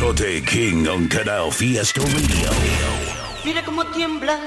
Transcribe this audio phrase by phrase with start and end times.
[0.00, 2.50] Tote King on Canal Fiesta Radio.
[3.44, 4.38] Mira cómo tiembla.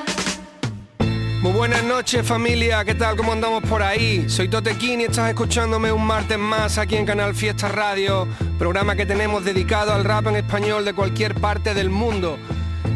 [1.41, 3.15] Muy buenas noches familia, ¿qué tal?
[3.15, 4.27] ¿Cómo andamos por ahí?
[4.27, 9.05] Soy Totequín y estás escuchándome un martes más aquí en Canal Fiesta Radio, programa que
[9.05, 12.39] tenemos dedicado al rap en español de cualquier parte del mundo.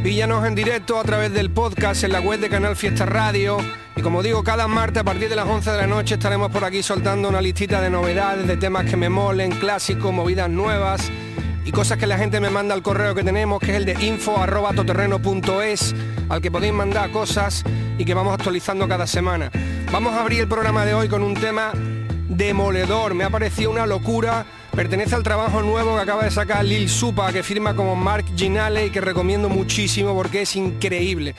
[0.01, 3.59] Píllanos en directo a través del podcast en la web de Canal Fiesta Radio
[3.95, 6.63] y como digo, cada martes a partir de las 11 de la noche estaremos por
[6.63, 11.11] aquí soltando una listita de novedades, de temas que me molen, clásicos, movidas nuevas
[11.67, 13.93] y cosas que la gente me manda al correo que tenemos, que es el de
[14.05, 15.95] info.toterreno.es,
[16.29, 17.65] al que podéis mandar cosas
[17.97, 19.51] y que vamos actualizando cada semana.
[19.91, 21.73] Vamos a abrir el programa de hoy con un tema
[22.29, 26.87] demoledor, me ha parecido una locura, pertenece al trabajo nuevo que acaba de sacar Lil
[26.87, 31.35] Supa, que firma como Mark Ginale y que recomiendo muchísimo porque es increíble.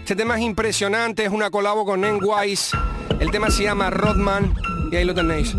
[0.00, 2.76] Este tema es impresionante, es una colabo con N-Wise,
[3.18, 4.54] el tema se llama Rodman
[4.92, 5.56] y ahí lo tenéis.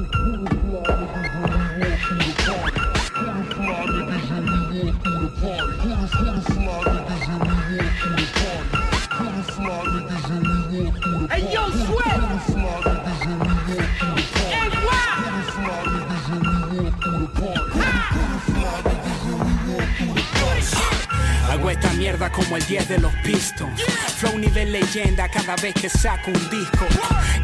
[22.12, 23.81] Como el 10 de los Pistons.
[24.17, 26.86] Flow nivel leyenda cada vez que saco un disco.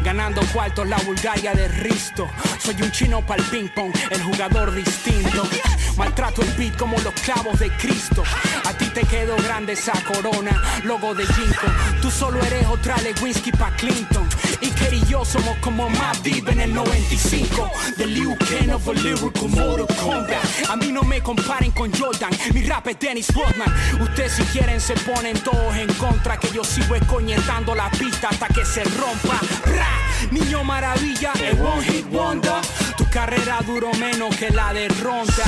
[0.04, 2.28] Ganando cuartos la Bulgaria de Risto.
[2.58, 5.48] Soy un chino pa'l ping pong, el jugador distinto.
[5.96, 8.22] Maltrato el beat como los clavos de Cristo.
[8.66, 11.66] A ti te quedó grande esa corona, logo de Jinko.
[12.02, 14.28] Tú solo eres otra Lewinsky pa' Clinton.
[14.60, 17.70] Iker y yo somos como más Deep en el 95.
[17.96, 20.44] The Liu Kang of a lyrical Mortal Kombat.
[20.68, 23.72] A mí no me comparen con Jordan, mi rap es Dennis Rodman.
[24.00, 28.48] Ustedes si quieren se ponen todos en contra, que yo sigo escoñetando la pista hasta
[28.48, 29.40] que se rompa.
[29.64, 32.60] Ra, Niño maravilla, el one hit wonder.
[32.96, 35.44] Tu carrera duró menos que la de Ronda.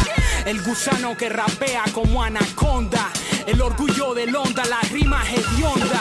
[0.46, 3.10] El gusano que rapea como anaconda.
[3.46, 6.00] El orgullo del onda, la rima hedionda.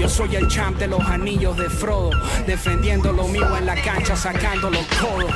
[0.00, 2.08] Yo soy el champ de los anillos de Frodo,
[2.46, 5.30] defendiendo lo mío en la cancha, sacando los codos.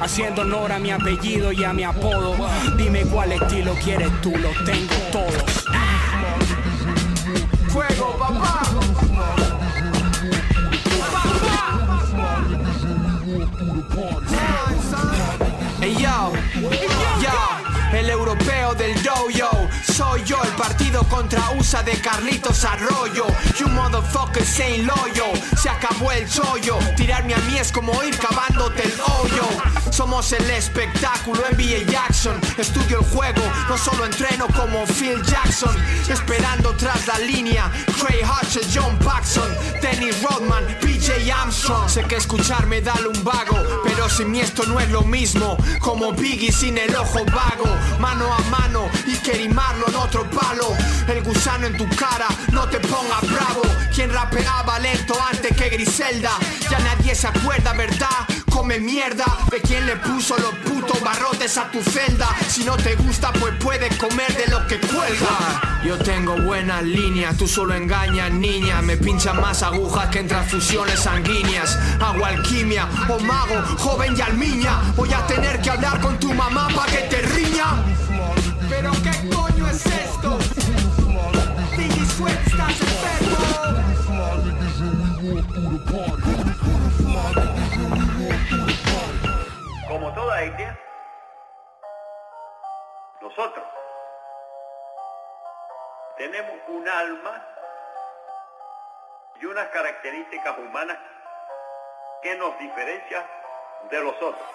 [0.00, 2.34] Haciendo honor a mi apellido y a mi apodo.
[2.78, 5.66] Dime cuál estilo quieres tú, los tengo todos.
[7.68, 8.59] Fuego.
[21.08, 23.26] Contra USA de Carlitos Arroyo.
[23.58, 25.34] You motherfuckers ain't loyal.
[25.56, 26.78] Se acabó el chollo.
[26.96, 29.46] Tirarme a mí es como ir cavándote el hoyo.
[29.90, 32.40] Somos el espectáculo NBA Jackson.
[32.56, 35.76] Estudio el juego, no solo entreno como Phil Jackson.
[36.08, 39.50] Esperando tras la línea, Craig Hutchins, John Paxson,
[39.82, 41.88] Dennis Rodman, PJ Armstrong.
[41.88, 45.56] Sé que escucharme da lumbago, pero sin mí esto no es lo mismo.
[45.80, 47.68] Como Biggie sin el ojo vago,
[47.98, 50.74] mano a mano y querimarlo en otro palo.
[51.08, 53.62] El gusano en tu cara, no te pongas bravo.
[53.94, 56.30] Quien rapeaba lento antes que Griselda,
[56.70, 58.26] ya nadie se acuerda, ¿verdad?
[58.50, 62.28] Come mierda de quien le puso los putos barrotes a tu celda.
[62.48, 65.80] Si no te gusta, pues puedes comer de lo que cuelga.
[65.84, 68.82] Yo tengo buenas líneas, tú solo engañas, niña.
[68.82, 71.78] Me pinchan más agujas que en transfusiones sanguíneas.
[72.00, 74.92] Hago alquimia, o mago, joven y almiña.
[74.96, 77.82] Voy a tener que hablar con tu mamá para que te riña.
[90.20, 90.78] Toda etnia,
[93.22, 93.64] nosotros
[96.18, 97.42] tenemos un alma
[99.40, 100.98] y unas características humanas
[102.22, 103.24] que nos diferencian
[103.90, 104.48] de los otros.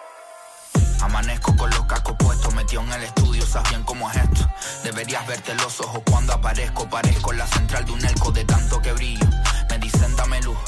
[1.01, 4.45] Amanezco con los cascos puestos, metido en el estudio, sabes bien cómo es esto.
[4.83, 8.93] Deberías verte los ojos cuando aparezco, parezco la central de un elco de tanto que
[8.93, 9.25] brillo.
[9.71, 10.59] Me dicen dame luz,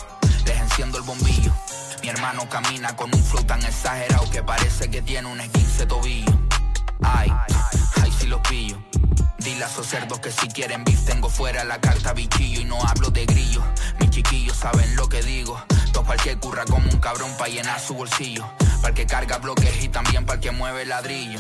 [0.46, 1.54] les enciendo el bombillo.
[2.02, 6.32] Mi hermano camina con un flow tan exagerado que parece que tiene un esguince tobillo.
[7.04, 7.32] Ay,
[8.02, 8.78] ay, si los pillo.
[9.40, 12.82] Dile a esos cerdos que si quieren beef tengo fuera la carta bichillo y no
[12.82, 13.64] hablo de grillo.
[14.00, 15.62] Mis chiquillos saben lo que digo.
[15.92, 18.46] Todo para que curra como un cabrón para llenar su bolsillo.
[18.82, 21.40] Para el que carga bloques y también para el que mueve ladrillo.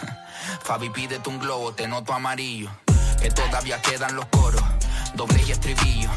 [0.62, 2.70] Fabi, pídete un globo, te noto amarillo.
[3.20, 4.62] Que todavía quedan los coros,
[5.14, 6.10] doble y estribillo.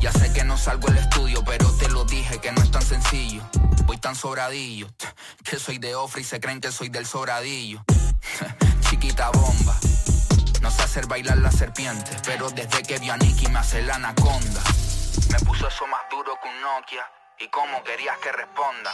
[0.00, 2.82] Ya sé que no salgo el estudio, pero te lo dije que no es tan
[2.82, 3.42] sencillo.
[3.84, 4.88] Voy tan sobradillo,
[5.44, 7.84] que soy de Ofri y se creen que soy del sobradillo.
[8.88, 9.76] Chiquita bomba,
[10.60, 13.96] no sé hacer bailar la serpiente, pero desde que vi a Nicky me hace la
[13.96, 14.62] anaconda.
[15.30, 17.04] Me puso eso más duro que un Nokia,
[17.38, 18.92] y cómo querías que responda.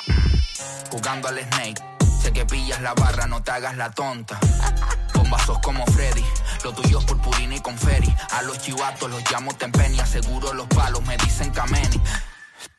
[0.90, 1.82] Jugando al Snake,
[2.20, 4.38] sé que pillas la barra, no te hagas la tonta.
[5.32, 6.22] Bombazos como Freddy,
[6.62, 8.14] lo tuyo es purpurina y conferi.
[8.32, 11.98] A los chivatos los llamo tempeni, aseguro los palos, me dicen Kameni.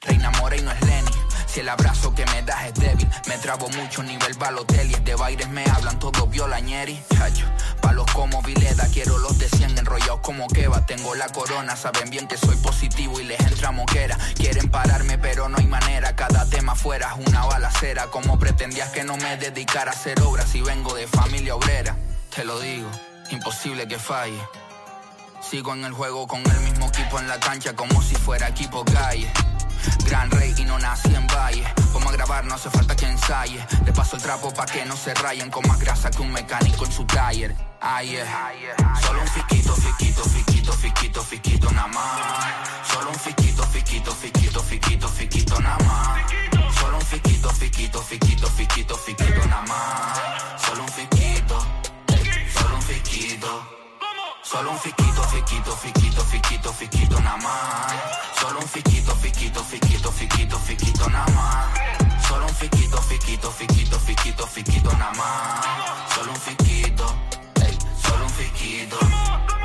[0.01, 1.09] Reina Mora y no es Lenny.
[1.47, 4.93] Si el abrazo que me das es débil, me trabo mucho nivel Balotelli.
[5.03, 7.03] De bailes me hablan todos violañeri.
[7.17, 7.47] Chacho,
[7.81, 10.85] palos como Vileda, quiero los de 100 enrollados como Keva.
[10.85, 14.15] Tengo la corona, saben bien que soy positivo y les entra moquera.
[14.35, 16.15] Quieren pararme, pero no hay manera.
[16.15, 18.11] Cada tema fuera es una balacera.
[18.11, 21.97] Como pretendías que no me dedicara a hacer obras si vengo de familia obrera?
[22.35, 22.89] Te lo digo,
[23.29, 24.41] imposible que falle.
[25.39, 28.83] Sigo en el juego con el mismo equipo en la cancha como si fuera equipo
[28.85, 29.31] calle.
[30.05, 31.63] Gran rey y no nací en valle.
[31.91, 33.63] Como a grabar no hace falta que ensaye.
[33.85, 36.85] Le paso el trapo pa' que no se rayen con más grasa que un mecánico
[36.85, 37.55] en su taller.
[37.79, 38.95] Ay, yeah.
[39.01, 42.87] Solo un fisquito, fisquito, fisquito, fisquito, fisquito nada más.
[42.91, 46.31] Solo un fisquito, fisquito, fisquito, fisquito, fisquito nada más.
[46.79, 50.61] Solo un fisquito, fisquito, fisquito, fisquito, fisquito nada más.
[50.65, 51.32] Solo un fisquito,
[52.83, 53.65] fisquito.
[54.43, 57.93] Solo un fiquito, fiquito, fiquito, fiquito, fiquito nada más.
[58.39, 62.27] Solo un fiquito, fiquito, fiquito, fiquito, fiquito nada más.
[62.27, 66.13] Solo un fiquito, fiquito, fiquito, fiquito, fiquito nada más.
[66.13, 67.05] Solo un fiquito,
[67.61, 69.62] ey, solo un fiquito.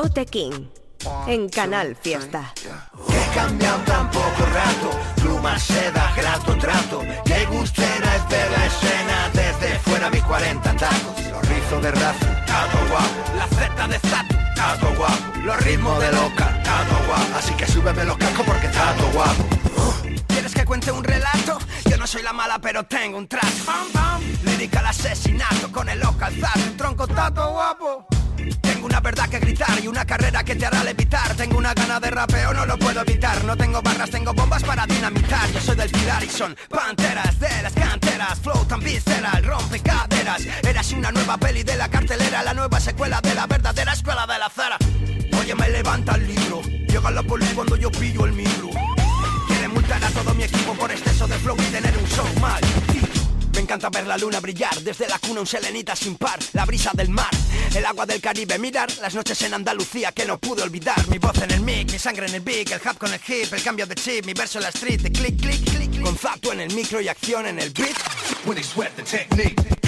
[0.00, 0.68] Tote King
[1.26, 2.54] en Canal Fiesta.
[3.08, 7.00] He cambiado tan poco rato, pluma, seda, grato, trato.
[7.24, 11.26] Qué gustera es ver la escena desde fuera mis 40 tacos.
[11.32, 13.36] Los rizos de razo, tato guapo.
[13.38, 15.38] La Z de Zatu, tato guapo.
[15.42, 17.36] Los ritmos de loca, tato guapo.
[17.36, 19.48] Así que súbeme los cascos porque tato guapo.
[20.28, 21.58] ¿Quieres que cuente un relato?
[21.90, 23.48] Yo no soy la mala, pero tengo un trato.
[23.66, 24.22] Pam, pam.
[24.44, 28.06] Lírica al asesinato con el ojo alzado, un tronco tato guapo.
[28.60, 31.34] Tengo una verdad que gritar y una carrera que te hará levitar.
[31.36, 33.44] Tengo una gana de rapeo, no lo puedo evitar.
[33.44, 35.50] No tengo barras, tengo bombas para dinamitar.
[35.52, 38.38] Yo soy del pilar y son panteras de las canteras.
[38.40, 40.46] Flow tan visceral, rompe caderas.
[40.62, 44.38] Eras una nueva peli de la cartelera, la nueva secuela de la verdadera escuela de
[44.38, 44.76] la Zara.
[45.40, 46.62] Oye, me levanta el libro.
[46.62, 48.70] Llega la poli cuando yo pillo el micro.
[49.46, 52.60] Quieren multar a todo mi equipo por exceso de flow y tener un show mal.
[53.58, 56.92] Me encanta ver la luna brillar, desde la cuna un selenita sin par, la brisa
[56.94, 57.30] del mar,
[57.74, 61.36] el agua del Caribe, mirar las noches en Andalucía que no pude olvidar, mi voz
[61.38, 63.84] en el mic, mi sangre en el beat, el hub con el hip, el cambio
[63.84, 66.72] de chip, mi verso en la street, de click, click, click, con Zatu en el
[66.72, 67.96] micro y acción en el beat.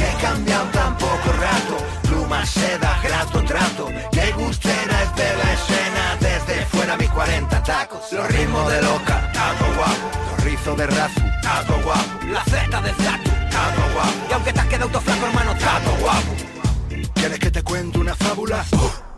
[0.01, 3.89] He cambiado tan poco rato, pluma, seda, grato, trato.
[4.11, 8.13] Qué gustera es ver la escena desde fuera mis 40 tacos.
[8.13, 10.11] Los ritmos de loca, tato guapo.
[10.33, 12.27] Los rizos de razu, tato guapo.
[12.33, 14.27] La Z de Zatu, tato guapo.
[14.29, 16.35] Y aunque te has quedado todo flaco, hermano, tato guapo.
[17.15, 18.65] ¿Quieres que te cuente una fábula?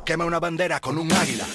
[0.05, 1.47] Quema una bandera con un águila.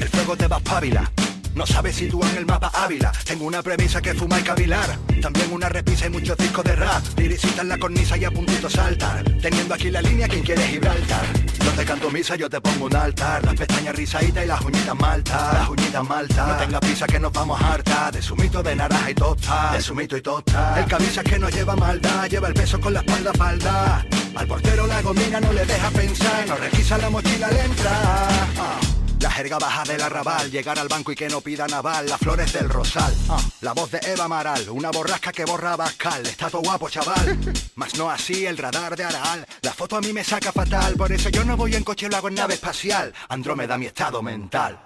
[0.00, 1.10] El fuego te va a.
[1.54, 3.12] No sabes situar en el mapa Ávila.
[3.24, 4.96] Tengo una premisa que fuma y cavilar.
[5.20, 7.02] También una repisa y muchos discos de rap.
[7.16, 9.24] Liricita en la cornisa y a puntito saltar.
[9.42, 11.24] Teniendo aquí la línea quien quiere Gibraltar.
[11.64, 13.44] Yo te canto misa, yo te pongo un altar.
[13.44, 15.50] Las pestañas rizaditas y las uñitas malta.
[15.52, 16.46] Las uñitas malta.
[16.46, 18.10] No tengas prisa que nos vamos harta.
[18.10, 19.72] De sumito de naranja y tosta.
[19.72, 20.78] De sumito y tosta.
[20.78, 22.28] El camisa que no lleva maldad.
[22.28, 24.06] Lleva el peso con la espalda falda.
[24.36, 26.46] Al portero la gomina no le deja pensar.
[26.46, 28.48] No requisa la mochila al entrar.
[28.58, 28.99] Ah.
[29.20, 32.52] La jerga baja del arrabal, llegar al banco y que no pida naval, las flores
[32.54, 33.14] del rosal.
[33.28, 37.38] Ah, la voz de Eva Amaral, una borrasca que borra Bascal, está todo guapo chaval.
[37.74, 41.12] Mas no así el radar de Aral, la foto a mí me saca fatal, por
[41.12, 43.12] eso yo no voy en coche, lo hago en nave espacial.
[43.28, 44.78] Andrómeda mi estado mental.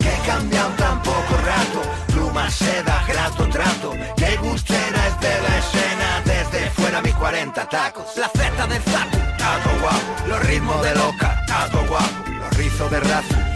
[0.00, 3.92] Que cambian tan poco rato, pluma, seda, grato, trato.
[4.16, 8.16] Qué gustera es ver la escena desde fuera mis 40 tacos.
[8.16, 10.28] La Z del Zatu, tato guapo.
[10.28, 12.30] Los ritmos de loca, tato guapo.
[12.30, 13.49] Los rizos de raza,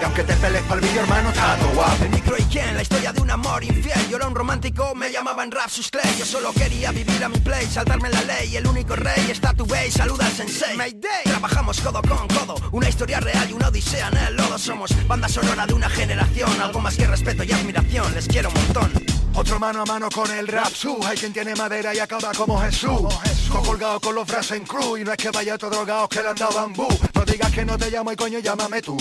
[0.00, 2.04] Y aunque te pelees pa'l vídeo hermano, tato guapo.
[2.04, 4.08] El micro y quién, la historia de un amor infiel.
[4.08, 6.16] Yo era un romántico, me llamaban Rap Clay.
[6.18, 8.56] Yo solo quería vivir a mi play, saltarme la ley.
[8.56, 10.76] El único rey está tu base, saluda al sensei.
[10.76, 11.24] Mayday.
[11.24, 14.58] Trabajamos codo con codo, una historia real y una odisea en el lodo.
[14.58, 18.14] Somos banda sonora de una generación, algo más que respeto y admiración.
[18.14, 19.20] Les quiero un montón.
[19.34, 22.60] Otro mano a mano con el rap su Hay quien tiene madera y acaba como
[22.60, 23.00] Jesús
[23.48, 26.20] Todo colgado con los brazos en cruz Y no es que vaya todo drogado que
[26.20, 28.98] le han dado bambú No digas que no te llamo y coño llámame tú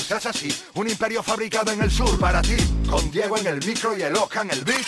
[0.76, 2.56] un imperio fabricado en el sur para ti
[2.88, 4.86] Con Diego en el micro y el Oscar en el beat.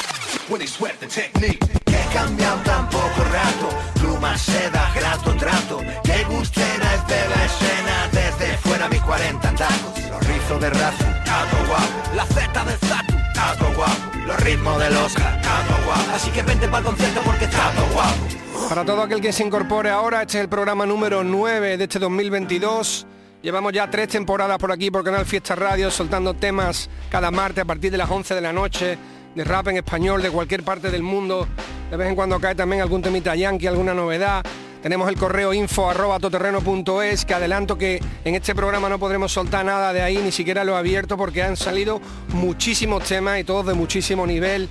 [0.49, 3.69] When sweat the technique Que cambiado tan poco rato.
[3.99, 8.09] Pluma, seda, grato, trato Que gustera es de la escena.
[8.11, 12.15] Desde fuera mis 40 tacos Los rizos de razu, tato guapo.
[12.15, 14.17] La Z de Zatu, tato guapo.
[14.27, 16.11] Los ritmos del Oscar, tato guapo.
[16.13, 18.69] Así que vente para el concierto porque tato guapo.
[18.69, 21.97] Para todo aquel que se incorpore ahora, este es el programa número 9 de este
[21.97, 23.07] 2022.
[23.41, 27.65] Llevamos ya tres temporadas por aquí, por Canal Fiesta Radio, soltando temas cada martes a
[27.65, 28.99] partir de las 11 de la noche,
[29.33, 31.47] de rap en español, de cualquier parte del mundo.
[31.89, 34.43] De vez en cuando cae también algún temita yankee, alguna novedad.
[34.83, 39.65] Tenemos el correo info arroba toterreno.es, que adelanto que en este programa no podremos soltar
[39.65, 41.99] nada de ahí, ni siquiera lo abierto, porque han salido
[42.33, 44.69] muchísimos temas y todos de muchísimo nivel.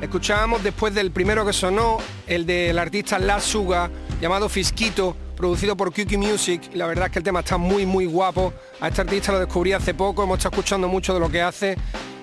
[0.00, 5.92] Escuchábamos después del primero que sonó, el del artista La Suga, llamado Fisquito, producido por
[5.92, 6.70] QQ Music.
[6.74, 8.52] La verdad es que el tema está muy, muy guapo.
[8.80, 11.76] A este artista lo descubrí hace poco, hemos estado escuchando mucho de lo que hace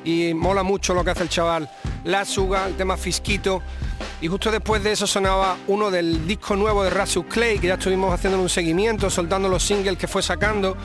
[0.04, 1.72] y mola mucho lo que hace el chaval.
[2.04, 3.62] La Suga, el tema Fisquito.
[4.20, 7.76] Y justo después de eso sonaba uno del disco nuevo de Rasus Clay, que ya
[7.76, 10.76] estuvimos haciendo un seguimiento, soltando los singles que fue sacando.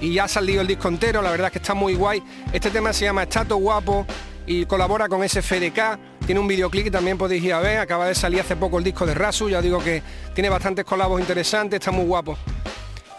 [0.00, 2.22] Y ya ha salido el disco entero, la verdad es que está muy guay.
[2.52, 4.06] Este tema se llama Estato Guapo
[4.46, 6.11] y colabora con SFDK.
[6.26, 7.78] Tiene un videoclip que también podéis ir a ver.
[7.78, 9.48] Acaba de salir hace poco el disco de Rasu.
[9.48, 10.02] Ya digo que
[10.34, 12.36] tiene bastantes colabos interesantes, está muy guapo.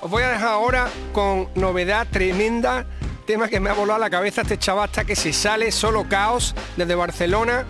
[0.01, 2.86] Os voy a dejar ahora con novedad tremenda.
[3.25, 6.07] Tema que me ha volado a la cabeza este chaval hasta que se sale solo
[6.10, 7.65] caos desde Barcelona.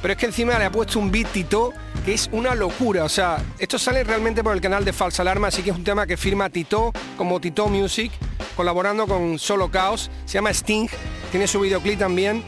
[0.00, 1.72] Pero es que encima le ha puesto un beat Tito
[2.04, 3.04] que es una locura.
[3.04, 5.84] O sea, esto sale realmente por el canal de Falsa Alarma, así que es un
[5.84, 8.12] tema que firma Tito como Tito Music,
[8.56, 10.10] colaborando con Solo Caos.
[10.26, 10.88] Se llama Sting,
[11.30, 12.42] tiene su videoclip también.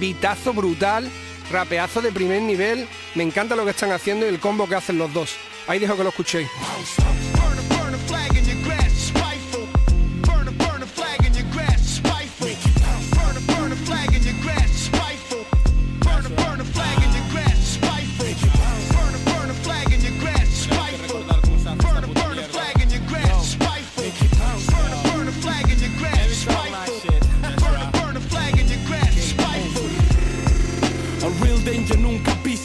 [0.00, 1.10] Bitazo brutal,
[1.52, 2.88] rapeazo de primer nivel.
[3.14, 5.36] Me encanta lo que están haciendo y el combo que hacen los dos.
[5.66, 6.48] Ahí dejo que lo escuchéis.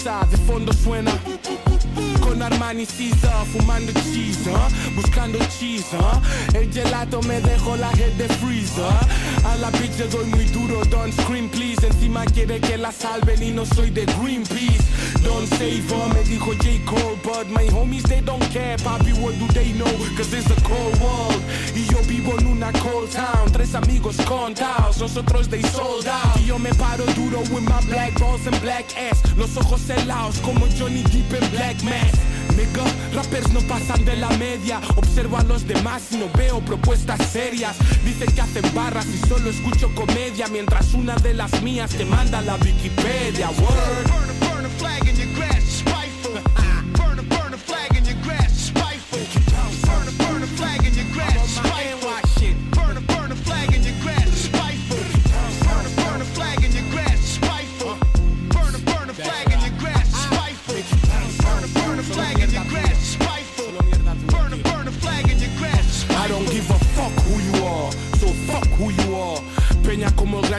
[0.07, 1.11] De fondo suena
[2.37, 4.69] con Armani Caesar, fumando cheese, ¿ah?
[4.95, 6.21] buscando cheese, ¿ah?
[6.53, 8.85] el gelato me dejó la head de freezer,
[9.43, 13.41] a la bitch le doy muy duro, don't scream please, encima quiere que la salven
[13.41, 14.83] y no soy de Greenpeace,
[15.23, 16.79] don't save her, me dijo J.
[16.85, 20.61] Cole, but my homies they don't care, papi, what do they know, cause it's a
[20.61, 21.41] cold world,
[21.75, 26.45] y yo vivo en una cold town, tres amigos contados, nosotros they sold out, y
[26.45, 30.67] yo me paro duro with my black balls and black ass, los ojos helados como
[30.77, 34.79] Johnny Depp en Black Mass, Nigga, rappers no pasan de la media.
[34.95, 37.77] Observo a los demás y no veo propuestas serias.
[38.03, 42.41] Dicen que hacen barras y solo escucho comedia Mientras una de las mías te manda
[42.41, 43.49] la Wikipedia.
[43.49, 44.17] Word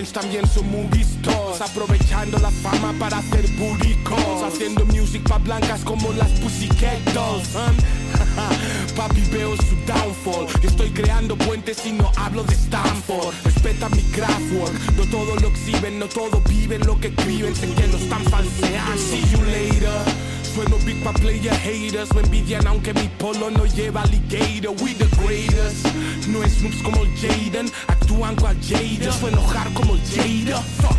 [0.07, 6.31] También son vistos, aprovechando la fama para hacer buricos, haciendo music pa' blancas como las
[6.39, 7.49] Pussycat Dolls.
[8.97, 13.35] Papi veo su downfall, estoy creando puentes y no hablo de Stanford.
[13.45, 18.25] Respeta mi craftwork, no todo lo exhiben, no todo viven lo que escriben, sé están
[18.27, 19.03] falseando.
[19.03, 20.18] See you later.
[20.59, 22.13] Sueno big pa' player haters.
[22.15, 24.75] Me envidian aunque mi polo no lleva alligator.
[24.83, 25.87] We the greatest.
[26.27, 27.71] No es noobs como el Jaden.
[27.87, 30.99] Actúan cual Jada Sueno enojar como el Jada Fuck?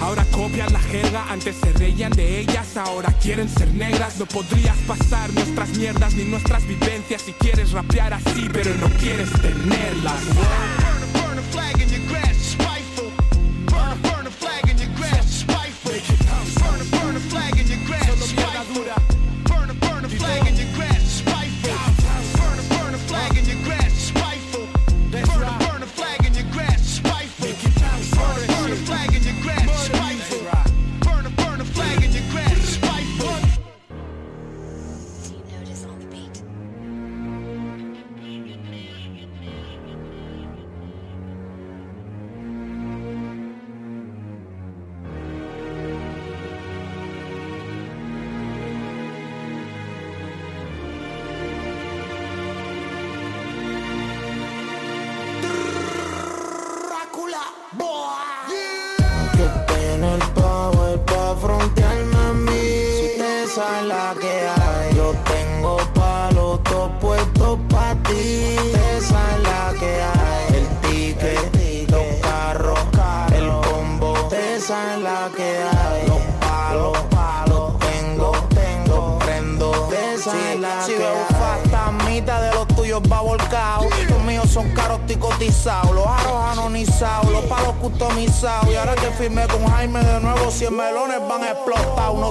[0.00, 4.20] Ahora copian la jerga, antes se reían de ellas, ahora quieren ser negras.
[4.20, 9.30] No podrías pasar nuestras mierdas ni nuestras vivencias si quieres rapear así, pero no quieres
[9.32, 10.22] tenerlas.
[16.54, 17.03] Solo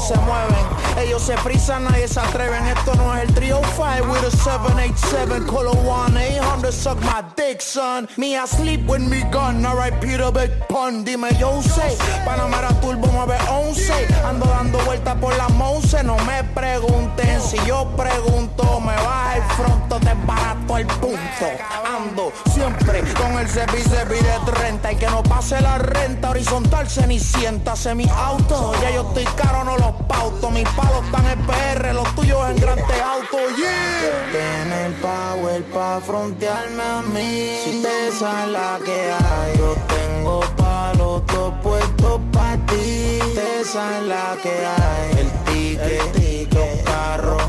[0.03, 0.65] se mueven.
[0.97, 2.65] Ellos se frisan, nadie se atreven.
[2.65, 7.61] Esto no es el trio 5 with a 787 color 1 800 suck my dick,
[7.61, 8.07] son.
[8.17, 10.51] Me I sleep with me gun, alright Peter Big
[10.91, 13.93] Dime yo sé, Panamera Turbo 911.
[14.25, 19.43] Ando dando vueltas por la Monse, no me pregunten si yo pregunto, me baja el
[19.43, 21.45] fronto, te barato el punto.
[21.85, 26.89] Ando siempre con el cepi cepi de 30 y que no pase la renta horizontal
[26.89, 28.73] cenicienta, mi auto.
[28.81, 30.51] Ya yo estoy caro, no los pauto.
[30.51, 34.31] Mis palos están en PR, los tuyos en grande auto, yeah.
[34.31, 37.57] Tiene power pa' frontearme a mí.
[37.63, 40.72] Si te la que hay, yo tengo palos
[41.27, 43.19] todo puestos pa' ti.
[43.35, 47.41] Te sabes la que hay, el ticket, los carros,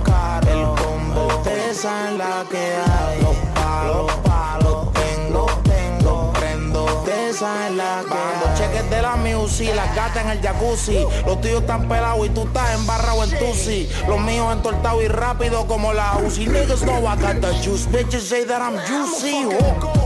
[0.46, 1.28] el combo.
[1.42, 6.84] Te sabes la que hay, los palos, palos, tengo, tengo, prendo.
[7.04, 8.56] Te sabes la que hay.
[8.56, 11.04] cheques de la music, las gatas en el jacuzzi.
[11.26, 13.88] Los tuyos están pelados y tú estás en barra o en tusi.
[14.08, 16.46] Los míos entortados y rápido como la UCI.
[16.46, 17.86] Niggas know I got the juice.
[17.86, 19.46] Bitches say that I'm juicy.
[19.46, 20.03] Oh.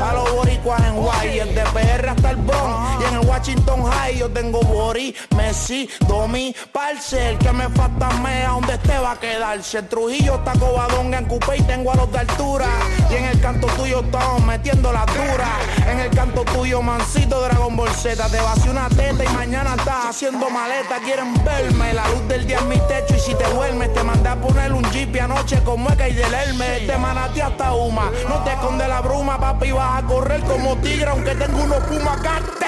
[0.00, 3.00] A los boricuas en Guay, el de PR hasta el Bronx.
[3.00, 7.36] Y en el Washington High yo tengo Bori, Messi, Domi, Parcel.
[7.38, 9.78] Que me falta mea, donde este va a quedarse.
[9.78, 12.66] El Trujillo está cobadonga en Coupé y tengo a los de altura.
[13.10, 15.48] Y en el canto tuyo estamos metiendo la dura.
[15.90, 18.28] En el canto tuyo, mancito Dragon Z.
[18.28, 20.98] Te vació una teta y mañana estás haciendo maleta.
[21.04, 23.16] Quieren verme, la luz del día en mi techo.
[23.16, 26.32] Y si te duermes, te mandé a poner un jeep anoche con mueca y del
[26.32, 26.86] Hermes.
[26.86, 28.10] Te manate hasta Uma.
[28.28, 32.66] No te esconde la bruma, papi, va a correr como tigre aunque tengo unos pumacate.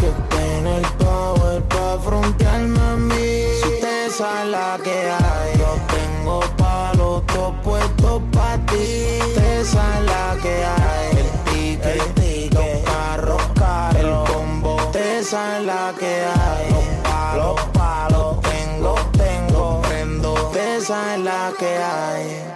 [0.00, 3.46] Que tiene el power pa' frontearme a mí.
[3.62, 9.18] Si sabe la que hay, yo tengo palos todo puestos pa' ti.
[9.26, 14.76] Usted sabe la que hay, el ticket, el ticket los carros, carros, el combo.
[14.76, 20.34] Usted sabe la que hay, los palos, palos, tengo, tengo, prendo.
[20.34, 22.49] Usted sabe la que hay.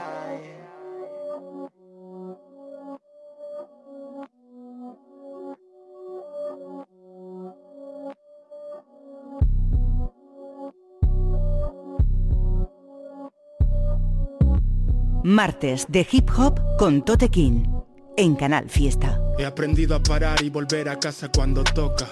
[15.24, 17.64] Martes de Hip Hop con Tote King
[18.18, 19.18] en Canal Fiesta.
[19.38, 22.06] He aprendido a parar y volver a casa cuando toca.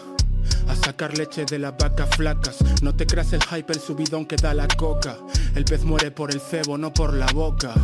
[0.67, 2.57] A sacar leche de las vacas flacas.
[2.81, 5.19] No te creas el hype, el subidón que da la coca.
[5.55, 7.75] El pez muere por el cebo, no por la boca.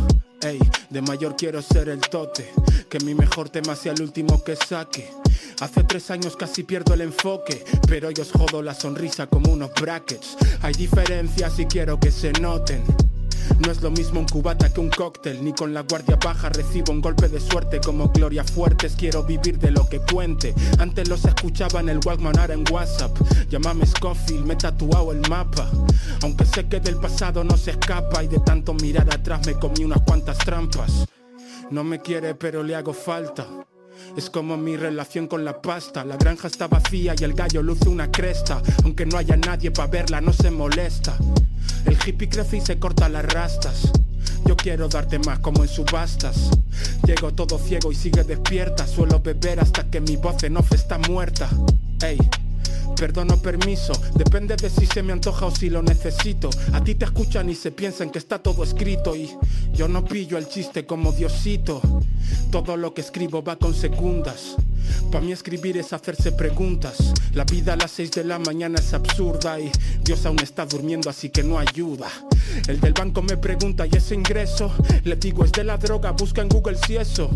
[0.41, 0.57] Ey,
[0.89, 2.51] de mayor quiero ser el tote.
[2.89, 5.11] Que mi mejor tema sea el último que saque.
[5.61, 9.69] Hace tres años casi pierdo el enfoque, pero yo os jodo la sonrisa como unos
[9.79, 10.37] brackets.
[10.63, 12.81] Hay diferencias y quiero que se noten.
[13.59, 16.93] No es lo mismo un cubata que un cóctel, ni con la guardia baja recibo
[16.93, 18.95] un golpe de suerte como Gloria Fuertes.
[18.97, 20.53] Quiero vivir de lo que cuente.
[20.79, 23.17] Antes los escuchaba en el Walkman, ahora en WhatsApp.
[23.49, 25.69] Llámame Scofield, me he tatuado el mapa.
[26.21, 29.83] Aunque sé que del pasado no se escapa y de tanto mirar atrás me comí
[29.83, 31.05] unas cuantas trampas.
[31.71, 33.45] No me quiere, pero le hago falta.
[34.17, 36.03] Es como mi relación con la pasta.
[36.03, 38.61] La granja está vacía y el gallo luce una cresta.
[38.83, 41.17] Aunque no haya nadie para verla, no se molesta.
[41.85, 43.91] El hippie crece y se corta las rastas.
[44.45, 46.49] Yo quiero darte más como en subastas.
[47.05, 48.87] Llego todo ciego y sigue despierta.
[48.87, 51.49] Suelo beber hasta que mi voz en off está muerta.
[52.01, 52.17] Ey.
[52.95, 56.49] Perdono permiso, depende de si se me antoja o si lo necesito.
[56.73, 59.29] A ti te escuchan y se piensan que está todo escrito y
[59.73, 61.81] yo no pillo el chiste como Diosito.
[62.51, 64.57] Todo lo que escribo va con segundas.
[65.11, 67.13] Para mí escribir es hacerse preguntas.
[67.33, 69.71] La vida a las 6 de la mañana es absurda y
[70.03, 72.07] Dios aún está durmiendo así que no ayuda.
[72.67, 74.73] El del banco me pregunta y ese ingreso,
[75.03, 77.29] le digo es de la droga, busca en Google si eso.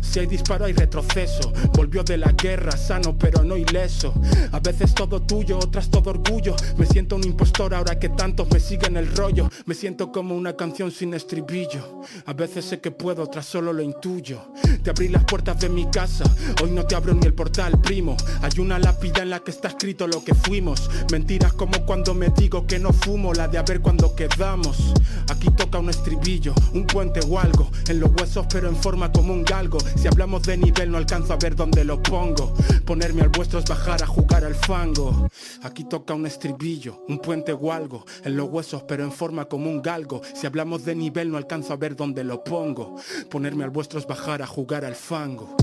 [0.00, 1.52] Si hay disparo hay retroceso.
[1.74, 4.14] Volvió de la guerra sano pero no ileso.
[4.52, 6.54] A veces todo tuyo, otras todo orgullo.
[6.76, 9.48] Me siento un impostor ahora que tantos me siguen el rollo.
[9.66, 12.02] Me siento como una canción sin estribillo.
[12.26, 14.52] A veces sé que puedo, otras solo lo intuyo.
[14.82, 16.24] Te abrí las puertas de mi casa.
[16.62, 18.16] Hoy no te abro ni el portal, primo.
[18.42, 20.88] Hay una lápida en la que está escrito lo que fuimos.
[21.10, 24.94] Mentiras como cuando me digo que no fumo, la de a ver cuando quedamos.
[25.28, 27.70] Aquí toca un estribillo, un puente o algo.
[27.88, 29.78] En los huesos pero en forma como un galgo.
[29.96, 32.54] Si hablamos de nivel no alcanzo a ver dónde lo pongo.
[32.84, 35.28] Ponerme al vuestro es bajar a jugar al fango.
[35.62, 38.04] Aquí toca un estribillo, un puente o algo.
[38.24, 40.22] En los huesos pero en forma como un galgo.
[40.34, 42.96] Si hablamos de nivel no alcanzo a ver dónde lo pongo.
[43.30, 45.56] Ponerme al vuestro es bajar a jugar al fango.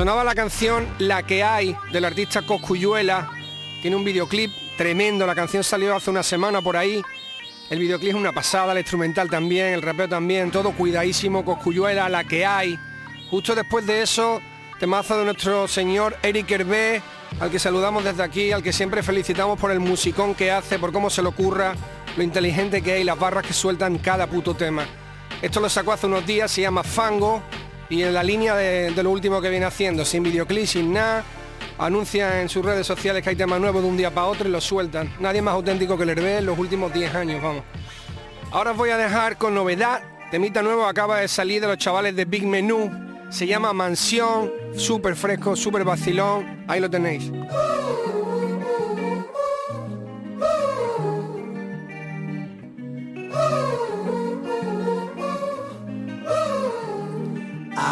[0.00, 3.28] Sonaba la canción La que hay del artista Coscuyuela.
[3.82, 5.26] Tiene un videoclip tremendo.
[5.26, 7.02] La canción salió hace una semana por ahí.
[7.68, 12.24] El videoclip es una pasada, el instrumental también, el rapeo también, todo cuidadísimo, Coscuyuela, la
[12.24, 12.78] que hay.
[13.28, 14.40] Justo después de eso,
[14.78, 17.02] temazo de nuestro señor Eric Hervé,
[17.38, 20.94] al que saludamos desde aquí, al que siempre felicitamos por el musicón que hace, por
[20.94, 21.74] cómo se le ocurra,
[22.16, 24.86] lo inteligente que es y las barras que sueltan cada puto tema.
[25.42, 27.42] Esto lo sacó hace unos días, se llama Fango,
[27.90, 31.24] y en la línea de, lo último que viene haciendo, sin videoclip, sin nada,
[31.76, 34.52] anuncia en sus redes sociales que hay temas nuevos de un día para otro y
[34.52, 35.12] lo sueltan.
[35.18, 37.64] Nadie más auténtico que el Hervé en los últimos 10 años, vamos.
[38.52, 40.02] Ahora os voy a dejar con novedad.
[40.30, 42.90] Temita nuevo acaba de salir de los chavales de Big Menú.
[43.28, 46.64] Se llama Mansión, súper fresco, súper vacilón.
[46.68, 47.30] Ahí lo tenéis.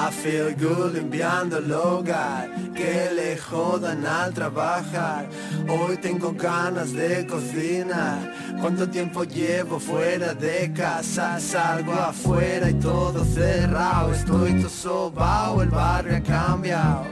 [0.08, 5.28] I feel good limpiando el hogar, que le jodan al trabajar.
[5.68, 8.32] Hoy tengo ganas de cocinar.
[8.58, 11.38] ¿Cuánto tiempo llevo fuera de casa?
[11.38, 14.14] Salgo afuera y todo cerrado.
[14.14, 17.04] Estoy todo sobao, el barrio ha cambiado.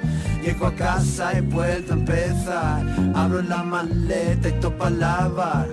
[0.42, 2.84] Llego a casa he vuelto a empezar.
[3.14, 5.66] Abro la maleta y topa lavar.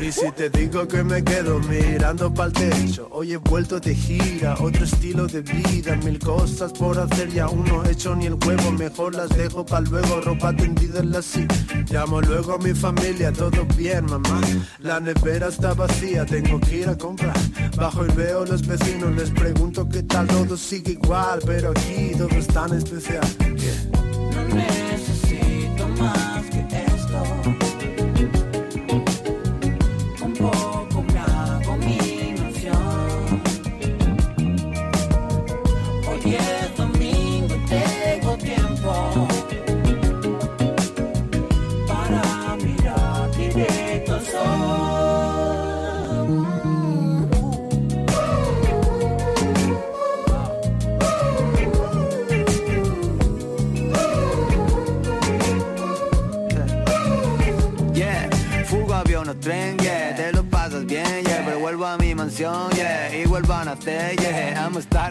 [0.00, 4.54] Y si te digo que me quedo mirando pa'l techo, hoy he vuelto de gira,
[4.60, 8.34] otro estilo de vida, mil cosas por hacer y aún no he hecho ni el
[8.34, 11.48] huevo, mejor las dejo pa' luego, ropa tendida en la silla.
[11.90, 14.40] Llamo luego a mi familia, todo bien mamá,
[14.80, 17.36] la nevera está vacía, tengo que ir a comprar.
[17.78, 22.28] Bajo y veo los vecinos, les pregunto qué tal, todo sigue igual, pero aquí todo
[22.30, 23.24] es tan especial.
[23.56, 24.87] Yeah.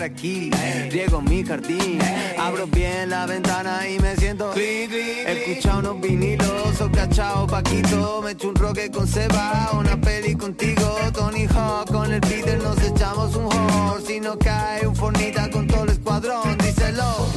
[0.08, 0.50] Aquí,
[0.90, 2.00] riego mi jardín,
[2.40, 8.50] abro bien la ventana y me siento escucha unos vinilos, o cachao Paquito, me echo
[8.50, 13.48] un roque con Seba, una peli contigo, Tony Hawk, con el Peter nos echamos un
[13.48, 17.28] horse, si no cae un fornita con todo el escuadrón, díselo.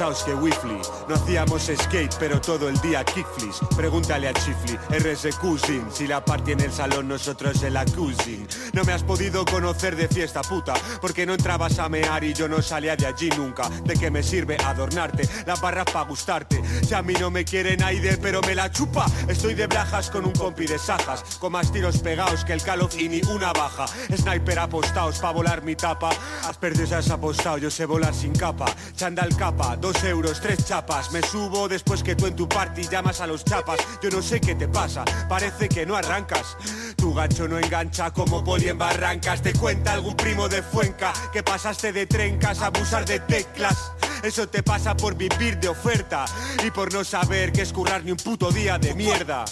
[0.00, 0.80] Que Wifly.
[1.10, 3.60] No hacíamos skate, pero todo el día kickflips.
[3.76, 5.86] Pregúntale a Chifly, RS Cousin.
[5.92, 8.48] Si la party en el salón, nosotros en la cousin.
[8.72, 12.48] No me has podido conocer de fiesta puta, porque no entrabas a mear y yo
[12.48, 13.68] no salía de allí nunca.
[13.84, 15.28] ¿De qué me sirve adornarte?
[15.44, 16.59] Las barras pa' gustarte.
[16.86, 19.06] Si a mí no me quieren Aider, pero me la chupa.
[19.28, 22.82] Estoy de brajas con un compi de sajas, con más tiros pegados que el Call
[22.82, 23.86] of y ni una baja.
[24.14, 26.10] Sniper apostados pa' volar mi tapa.
[26.46, 28.66] Has perdido, has apostado, yo sé volar sin capa.
[28.96, 31.12] Chandal capa, dos euros, tres chapas.
[31.12, 33.80] Me subo después que tú en tu party llamas a los chapas.
[34.02, 36.56] Yo no sé qué te pasa, parece que no arrancas.
[36.96, 39.42] Tu gancho no engancha como poli en barrancas.
[39.42, 43.92] Te cuenta algún primo de Fuenca que pasaste de trencas a abusar de teclas.
[44.22, 46.26] Eso te pasa por vivir de oferta
[46.64, 49.44] y por no saber que es currar ni un puto día de mierda.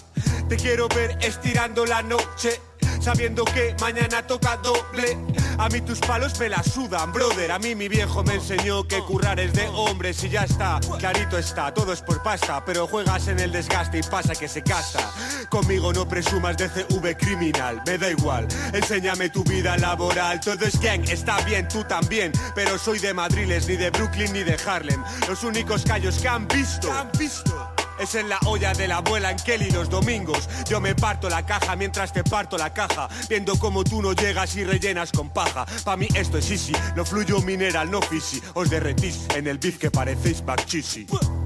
[0.49, 2.61] Te quiero ver estirando la noche.
[3.01, 5.19] Sabiendo que mañana toca doble.
[5.59, 7.51] A mí tus palos me la sudan, brother.
[7.53, 10.79] A mí mi viejo me enseñó que currar es de hombres y ya está.
[10.99, 14.61] Clarito está, todo es por pasta, pero juegas en el desgaste y pasa que se
[14.61, 15.11] gasta.
[15.49, 18.47] Conmigo no presumas de CV criminal, me da igual.
[18.73, 22.33] Enséñame tu vida laboral, todo es gang, está bien, tú también.
[22.55, 25.03] Pero soy de Madriles, ni de Brooklyn, ni de Harlem.
[25.29, 26.93] Los únicos callos que han visto.
[26.93, 27.68] han visto?
[27.99, 30.49] Es en la olla de la abuela en Kelly los domingos.
[30.69, 33.09] Yo me parto la caja mientras te parto la caja.
[33.29, 35.67] Viendo cómo tú no llegas y rellenas con paja.
[35.85, 38.41] Pa' mí esto es easy, no fluyo mineral, no fisi.
[38.55, 41.07] Os derretís en el beef que parecéis bakchisi.
[41.11, 41.38] Oh.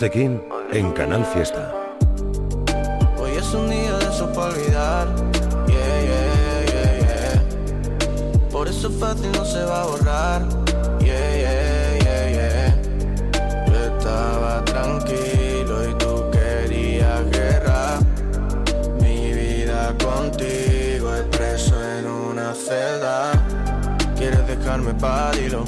[0.00, 0.38] Tote King
[0.72, 1.74] en Canal Fiesta.
[3.18, 5.08] Hoy es un día de eso para olvidar.
[5.66, 8.48] Yeah, yeah, yeah, yeah.
[8.50, 10.42] Por eso fácil no se va a borrar.
[11.00, 12.74] Yeah, yeah, yeah, yeah.
[13.66, 17.98] Yo estaba tranquilo y tú querías guerra.
[19.02, 23.32] Mi vida contigo es preso en una celda.
[24.16, 25.64] Quieres dejarme pa' dilo.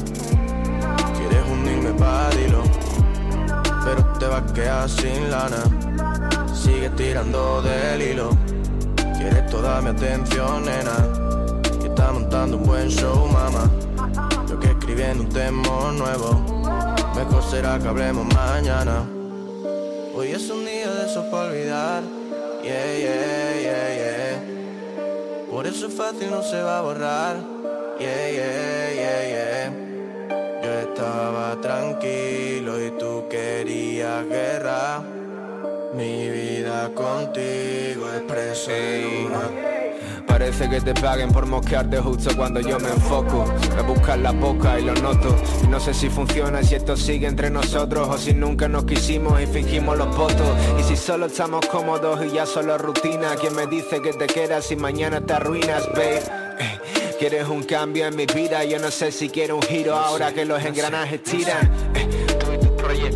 [1.19, 1.93] Quieres hundirme.
[1.99, 2.63] Pero
[4.23, 5.63] te vas a quedar sin lana.
[6.55, 8.31] Sigue tirando del hilo.
[9.19, 10.97] Quieres toda mi atención, nena.
[11.81, 13.69] Que está montando un buen show, mamá.
[14.49, 16.31] Yo que escribiendo un tema nuevo.
[17.17, 19.03] Mejor será que hablemos mañana.
[20.15, 22.03] Hoy es un día de eso para olvidar.
[22.63, 25.51] Yeah, yeah, yeah, yeah.
[25.51, 27.37] Por eso es fácil, no se va a borrar.
[27.99, 30.63] Yeah, yeah, yeah, yeah.
[30.63, 32.52] Yo estaba tranquilo
[34.21, 35.03] guerra.
[35.95, 38.69] Mi vida contigo es
[39.27, 39.73] una
[40.27, 43.45] Parece que te paguen por mosquearte justo cuando yo me enfoco.
[43.79, 45.37] Es buscar la boca y lo noto.
[45.63, 49.41] Y no sé si funciona si esto sigue entre nosotros O si nunca nos quisimos
[49.41, 50.49] y fingimos los votos.
[50.79, 54.71] Y si solo estamos cómodos y ya solo rutina ¿Quién me dice que te quedas
[54.71, 56.23] y mañana te arruinas, babe?
[56.59, 56.81] Eh,
[57.19, 60.45] Quieres un cambio en mi vida, yo no sé si quiero un giro ahora que
[60.45, 61.71] los engranajes tiran.
[61.95, 62.22] Eh,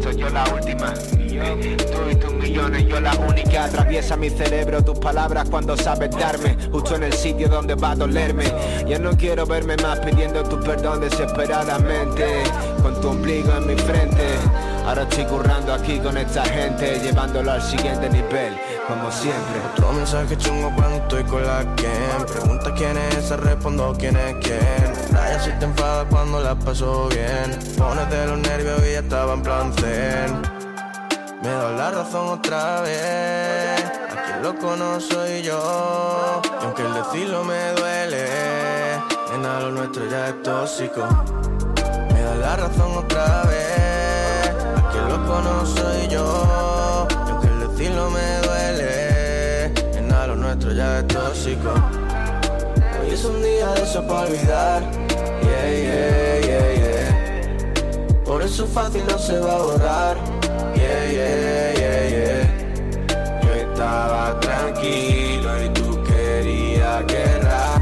[0.07, 0.95] Tú y tus proyectos, yo la última.
[0.95, 3.65] Tú y tus millones, yo la única.
[3.65, 7.97] Atraviesa mi cerebro tus palabras cuando sabes darme, justo en el sitio donde va a
[7.97, 8.45] dolerme.
[8.87, 12.45] Ya no quiero verme más pidiendo tu perdón desesperadamente,
[12.83, 14.23] con tu ombligo en mi frente.
[14.87, 19.61] Ahora estoy currando aquí con esta gente, llevándolo al siguiente nivel, como siempre.
[19.73, 25.06] Otro mensaje chungo cuando estoy con la quien Pregunta quién es respondo quién es quién
[25.43, 27.59] Si te enfadas cuando la paso bien.
[27.77, 30.43] Pones de los nervios y ya estaba en plan zen
[31.43, 33.85] Me da la razón otra vez.
[34.11, 36.43] A quien lo conozco soy yo.
[36.45, 38.27] Y aunque el decirlo me duele
[39.33, 41.07] Nena, lo nuestro ya es tóxico.
[42.13, 44.51] Me da la razón otra vez.
[44.77, 47.09] A quien lo conozco soy yo.
[47.11, 51.71] Y aunque el decirlo me duele Nena, lo nuestro ya es tóxico.
[53.01, 55.06] Hoy es un día de eso para olvidar
[55.47, 60.17] Yeah, yeah, yeah, yeah Por eso fácil no se va a borrar
[60.75, 62.43] Yeah, yeah, yeah, yeah
[63.43, 67.81] Yo estaba tranquilo y tú querías guerra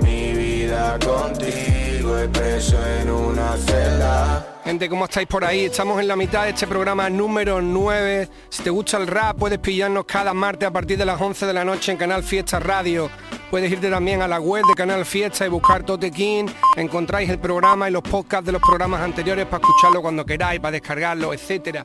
[0.00, 5.64] Mi vida contigo es preso en una celda Gente, ¿cómo estáis por ahí?
[5.64, 8.28] Estamos en la mitad de este programa número 9.
[8.48, 11.52] Si te gusta el rap, puedes pillarnos cada martes a partir de las 11 de
[11.52, 13.10] la noche en Canal Fiesta Radio.
[13.52, 16.46] Puedes irte también a la web de Canal Fiesta y buscar Tote King.
[16.74, 20.72] Encontráis el programa y los podcasts de los programas anteriores para escucharlo cuando queráis, para
[20.72, 21.84] descargarlo, etcétera.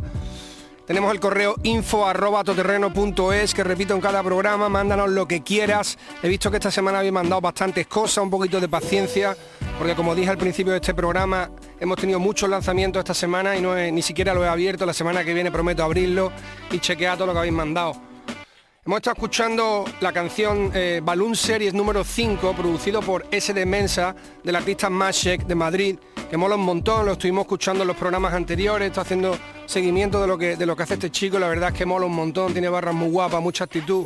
[0.85, 5.97] Tenemos el correo info arroba toterreno.es que repito en cada programa, mándanos lo que quieras.
[6.23, 9.35] He visto que esta semana habéis mandado bastantes cosas, un poquito de paciencia,
[9.77, 11.51] porque como dije al principio de este programa,
[11.81, 14.85] hemos tenido muchos lanzamientos esta semana y no ni siquiera lo he abierto.
[14.85, 16.31] La semana que viene prometo abrirlo
[16.71, 18.06] y chequear todo lo que habéis mandado.
[18.87, 24.55] Hemos estado escuchando la canción eh, Balloon Series número 5, producido por SD Mensa, del
[24.55, 25.97] artista Mashek de Madrid,
[26.29, 30.27] que mola un montón, lo estuvimos escuchando en los programas anteriores, está haciendo seguimiento de
[30.27, 32.53] lo que, de lo que hace este chico, la verdad es que mola un montón,
[32.53, 34.05] tiene barras muy guapas, mucha actitud.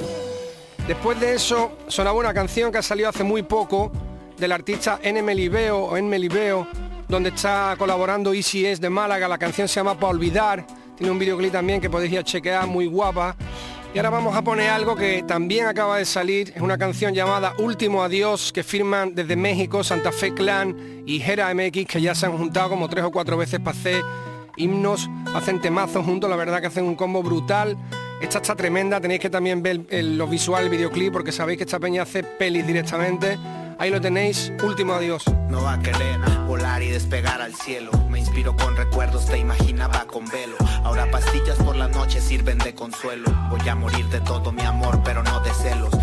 [0.88, 3.92] Después de eso, sonaba una canción que ha salido hace muy poco,
[4.36, 5.22] del artista N.
[5.22, 6.68] Melibeo o En Melibeo,
[7.08, 10.66] donde está colaborando Easy S de Málaga, la canción se llama Pa' Olvidar,
[10.98, 13.36] tiene un videoclip también que podéis ir a chequear, muy guapa.
[13.94, 17.54] Y ahora vamos a poner algo que también acaba de salir, es una canción llamada
[17.58, 22.26] Último Adiós que firman desde México Santa Fe Clan y Jera MX que ya se
[22.26, 24.02] han juntado como tres o cuatro veces para hacer
[24.56, 27.78] himnos, hacen temazos juntos, la verdad que hacen un combo brutal.
[28.22, 31.64] Esta está tremenda, tenéis que también ver el- los visuales, el videoclip, porque sabéis que
[31.66, 33.38] esta peña hace pelis directamente.
[33.78, 35.24] Ahí lo tenéis, Último Adiós.
[35.50, 37.92] No va a querer volar y despegar al cielo.
[38.10, 40.56] Me inspiro con recuerdos, te imaginaba con velo.
[40.84, 43.32] Ahora pastillas por la noche sirven de consuelo.
[43.50, 45.94] Voy a morir de todo mi amor, pero no de celos.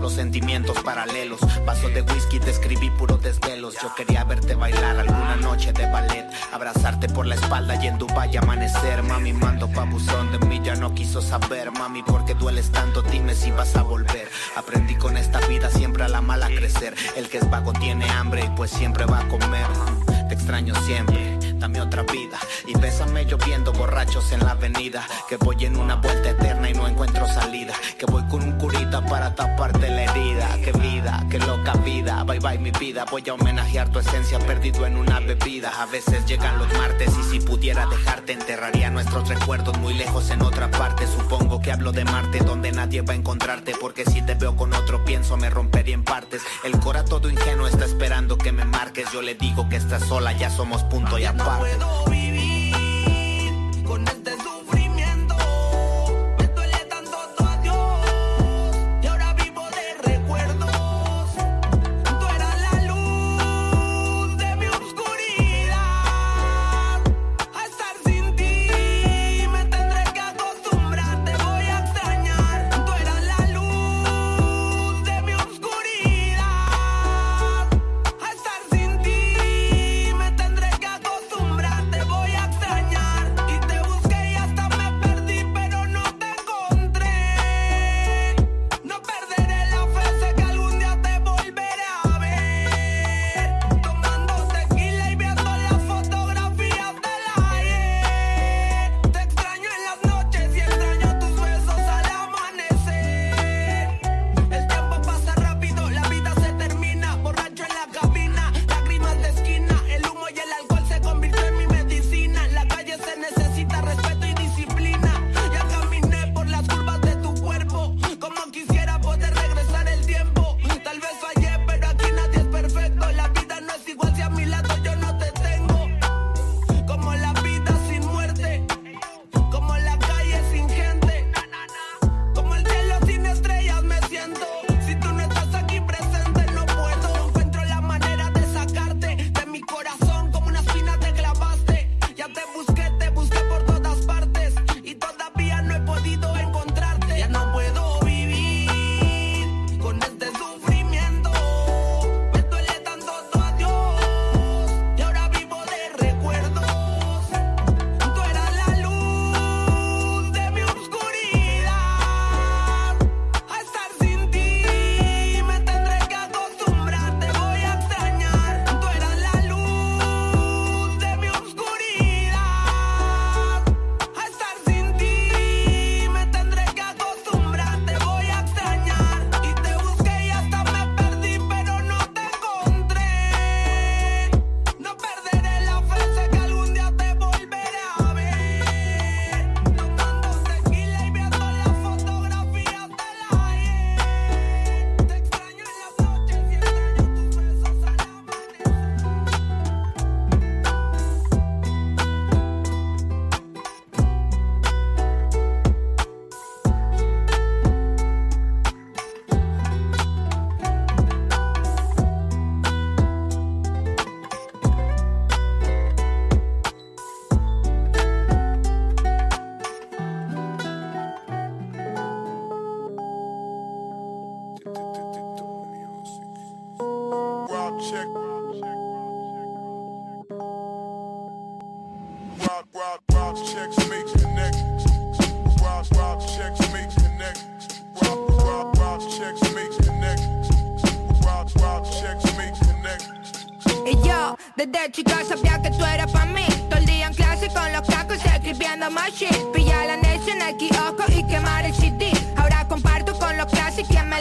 [0.00, 1.40] Los sentimientos paralelos.
[1.66, 3.74] Vasos de whisky, te escribí puro desvelos.
[3.82, 6.28] Yo quería verte bailar alguna noche de ballet.
[6.52, 9.02] Abrazarte por la espalda y en Dubai amanecer.
[9.02, 11.72] Mami, mando pa' buzón de mí, ya no quiso saber.
[11.72, 13.02] Mami, ¿por qué dueles tanto?
[13.02, 14.28] Dime si vas a volver.
[14.56, 16.94] Aprendí con esta vida siempre a la mala crecer.
[17.16, 19.66] El que es vago tiene hambre y pues siempre va a comer.
[20.28, 21.33] Te extraño siempre,
[21.64, 22.38] dame otra vida.
[22.66, 25.06] Y bésame lloviendo borrachos en la avenida.
[25.28, 27.74] Que voy en una vuelta eterna y no encuentro salida.
[27.98, 30.14] Que voy con un curita para taparte la herida.
[30.14, 30.72] Vida,
[31.34, 32.22] qué loca vida.
[32.22, 33.04] Bye bye mi vida.
[33.10, 35.72] Voy a homenajear tu esencia perdido en una bebida.
[35.80, 40.42] A veces llegan los martes y si pudiera dejarte enterraría nuestros recuerdos muy lejos en
[40.42, 41.08] otra parte.
[41.08, 43.72] Supongo que hablo de Marte donde nadie va a encontrarte.
[43.80, 46.42] Porque si te veo con otro pienso me rompería en partes.
[46.62, 49.10] El cora todo ingenuo está esperando que me marques.
[49.12, 51.76] Yo le digo que estás sola, ya somos punto y aparte.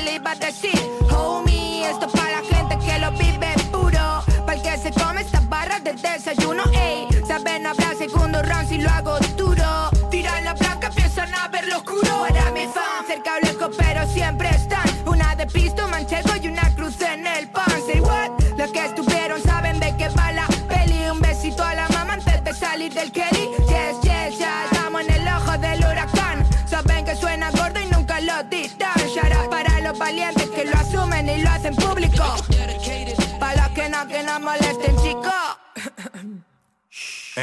[0.03, 0.82] Clases, ¿quién me lo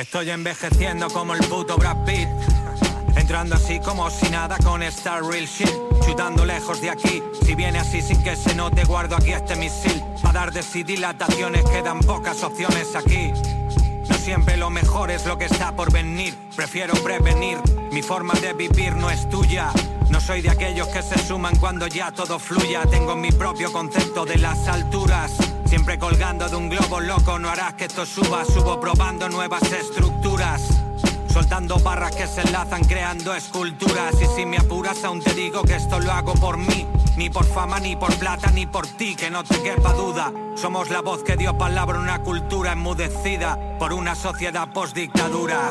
[0.01, 2.27] Estoy envejeciendo como el puto Brad Pitt.
[3.17, 5.71] Entrando así como si nada con Star Real Shit.
[6.07, 7.23] Chutando lejos de aquí.
[7.45, 10.03] Si viene así sin que se note, guardo aquí este misil.
[10.23, 13.31] Para dar de sí dilataciones quedan pocas opciones aquí.
[14.09, 16.35] No siempre lo mejor es lo que está por venir.
[16.57, 17.59] Prefiero prevenir.
[17.93, 19.71] Mi forma de vivir no es tuya.
[20.09, 22.87] No soy de aquellos que se suman cuando ya todo fluya.
[22.87, 25.33] Tengo mi propio concepto de las alturas.
[25.71, 28.45] Siempre colgando de un globo loco, no harás que esto suba.
[28.45, 30.63] Subo probando nuevas estructuras.
[31.33, 35.77] Soltando barras que se enlazan creando esculturas Y si me apuras aún te digo que
[35.77, 39.31] esto lo hago por mí Ni por fama, ni por plata, ni por ti, que
[39.31, 43.93] no te quepa duda Somos la voz que dio palabra a una cultura enmudecida Por
[43.93, 45.71] una sociedad postdictadura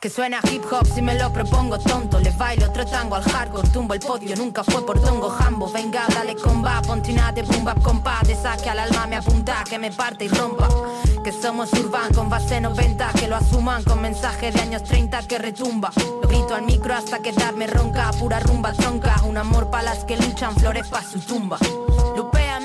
[0.00, 2.18] Que suena hip hop si me lo propongo tonto.
[2.20, 5.70] Les bailo otro tango al hardcore Tumbo el podio, nunca fue por tongo jambo.
[5.70, 9.92] Venga, dale comba, ponte de boom compa Te saque al alma, me apunta, que me
[9.92, 10.70] parte y rompa.
[11.22, 15.36] Que somos urban con base 90 Que lo asuman con mensaje de años 30 que
[15.36, 15.90] retumba.
[16.22, 19.20] Lo grito al micro hasta quedarme ronca Pura rumba tronca.
[19.24, 21.58] Un amor pa' las que luchan, flores pa' su tumba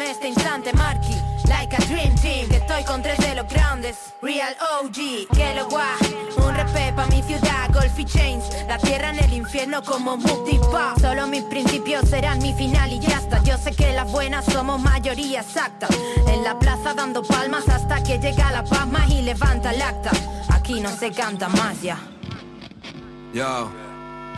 [0.05, 1.15] este instante, Marky.
[1.47, 4.13] Like a dream team Que estoy con tres de los grandes.
[4.21, 6.33] Real OG, que lo guay.
[6.37, 8.45] Un respeto pa' mi ciudad, Golf Chains.
[8.67, 12.99] La tierra en el infierno como Mukti Pa Solo mis principios serán mi final y
[12.99, 13.41] ya está.
[13.43, 15.87] Yo sé que las buenas somos mayoría exacta.
[16.27, 20.11] En la plaza dando palmas hasta que llega la palma y levanta el acta.
[20.49, 21.99] Aquí no se canta más ya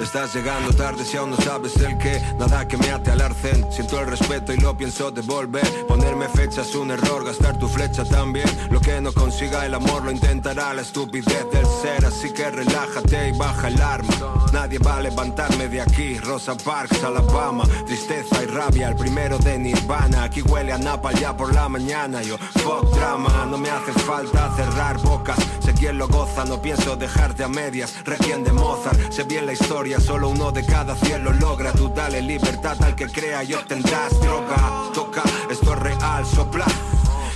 [0.03, 3.65] estás llegando tarde si aún no sabes el qué Nada que me ate al arcén.
[3.71, 5.65] Siento el respeto y lo pienso devolver.
[5.87, 8.47] Ponerme fecha es un error, gastar tu flecha también.
[8.69, 12.05] Lo que no consiga el amor lo intentará la estupidez del ser.
[12.05, 14.13] Así que relájate y baja el arma
[14.53, 16.17] Nadie va a levantarme de aquí.
[16.19, 17.63] Rosa Parks, Alabama.
[17.85, 20.23] Tristeza y rabia, el primero de Nirvana.
[20.23, 22.21] Aquí huele a Napal ya por la mañana.
[22.21, 25.37] Yo, fuck drama, no me hace falta cerrar bocas.
[25.59, 27.93] Sé quién lo goza, no pienso dejarte a medias.
[28.05, 31.71] Requiem de Mozart, sé bien la historia Solo uno de cada cien lo logra.
[31.71, 34.91] Tú dale libertad al que crea y obtendrás droga.
[34.93, 36.65] Toca, esto es real, sopla.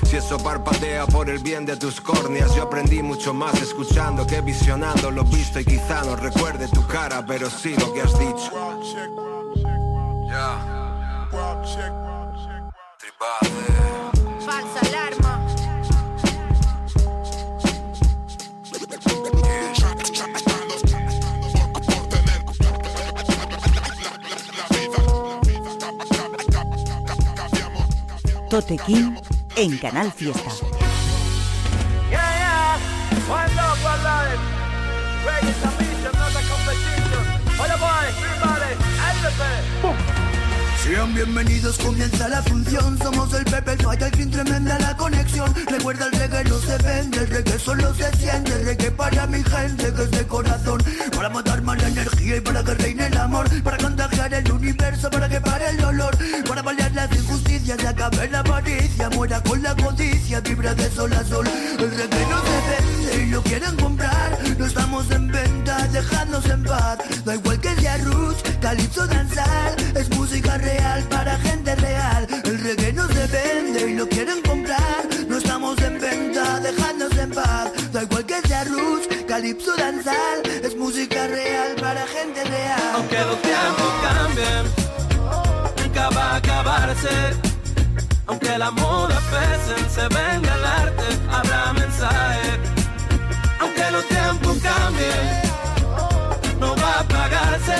[0.03, 4.41] Si eso parpadea por el bien de tus córneas Yo aprendí mucho más escuchando que
[4.41, 5.09] visionando.
[5.09, 8.51] Lo visto Y quizá no recuerde tu cara, pero sí lo que has dicho
[28.51, 29.15] Tote King
[29.55, 30.51] en Canal Fiesta.
[40.83, 42.97] Sean bienvenidos, comienza la función.
[42.97, 45.53] Somos el Pepe, el Falla, el fin tremenda la conexión.
[45.69, 48.51] Recuerda el reggae no se vende, el reggae solo se siente.
[48.51, 50.83] El reggae para mi gente que es de corazón.
[51.15, 53.47] Para matar mala energía y para que reine el amor.
[53.63, 56.17] Para contagiar el universo, para que pare el dolor
[57.71, 61.47] injusticias y acabe la avaricia Muera con la codicia, vibra de sol a sol.
[61.79, 64.37] El reggae no se vende y lo quieren comprar.
[64.57, 66.97] No estamos en venta, dejadnos en paz.
[67.25, 69.75] Da igual que sea roots, calipso danzar.
[69.95, 72.27] Es música real para gente real.
[72.43, 75.07] El reggae no se vende y lo quieren comprar.
[75.27, 77.71] No estamos en venta, dejadnos en paz.
[77.91, 80.41] Da igual que sea roots, calipso danzar.
[80.63, 82.91] Es música real para gente real.
[82.95, 84.63] Aunque los tiempos cambien,
[85.83, 87.51] nunca va a acabarse.
[88.31, 92.61] Aunque la moda pese, se venga el arte, habrá mensaje.
[93.59, 95.41] Aunque los tiempos cambien,
[96.57, 97.75] no va a pagarse.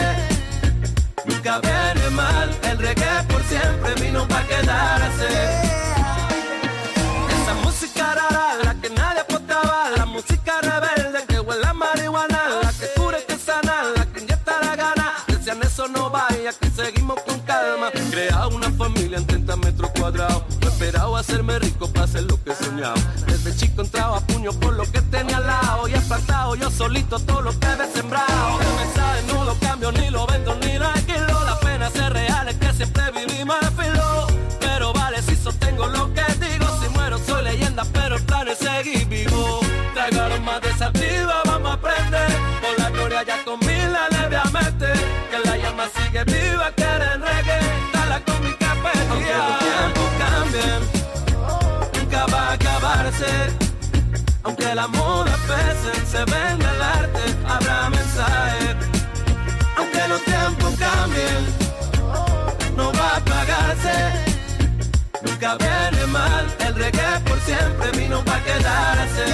[1.26, 5.81] Nunca viene mal, el reggae por siempre vino para quedarse.
[19.12, 20.44] Familia en 30 metros cuadrados.
[20.62, 22.96] No esperaba hacerme rico para hacer lo que soñaba.
[23.28, 25.88] Desde chico entraba a puño por lo que tenía al lado.
[25.88, 28.60] Y he plantado yo solito todo lo que he sembrado.
[29.28, 30.88] No lo cambio, ni lo vendo, ni lo
[65.42, 69.26] Nunca viene mal, el reggae por siempre vino para quedarse.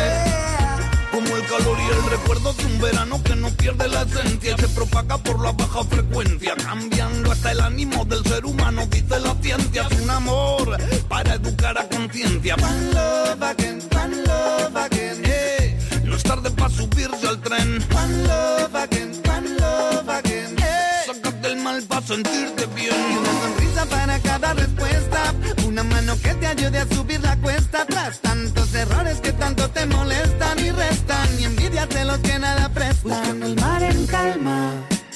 [1.12, 4.70] Como el calor y el recuerdo de un verano que no pierde la esencia se
[4.70, 9.86] propaga por la baja frecuencia, cambiando hasta el ánimo del ser humano, dice la ciencia,
[9.92, 10.78] es un amor
[11.10, 12.56] para educar a conciencia.
[12.56, 15.78] One love again, one love again, eh.
[16.06, 17.86] No es tarde para subirse al tren.
[17.94, 21.04] One love again, one love again, eh.
[21.06, 22.96] Sácate el mal para sentirte bien.
[23.12, 25.34] Y una sonrisa para cada respuesta.
[25.78, 27.86] Una mano que te ayude a subir la cuesta.
[27.86, 31.40] Tras tantos errores que tanto te molestan y restan.
[31.40, 33.04] Y envidias de los que nada prestan.
[33.04, 34.72] Buscando el mar en calma,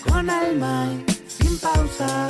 [0.07, 2.29] con alma y sin pausa.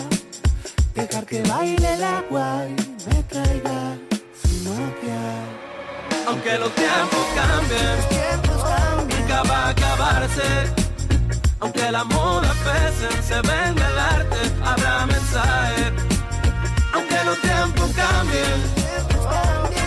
[0.96, 3.98] Dejar que baile el agua y me traiga
[4.42, 5.46] sin noquear.
[6.28, 10.50] Aunque los tiempos cambien, nunca va a acabarse.
[11.60, 16.11] Aunque la moda pese, se venga el arte, habrá mensaje.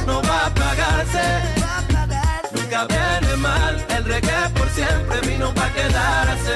[0.07, 1.25] No va a apagarse.
[2.53, 6.55] Nunca viene mal, el reggae por siempre vino para quedarse.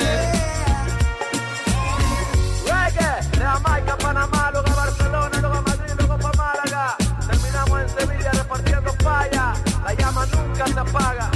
[2.67, 6.97] Reggae, de Jamaica, Panamá, luego a Barcelona, luego a Madrid, luego para Málaga.
[7.31, 9.55] Terminamos en Sevilla repartiendo falla.
[9.85, 11.31] La llama nunca se apaga.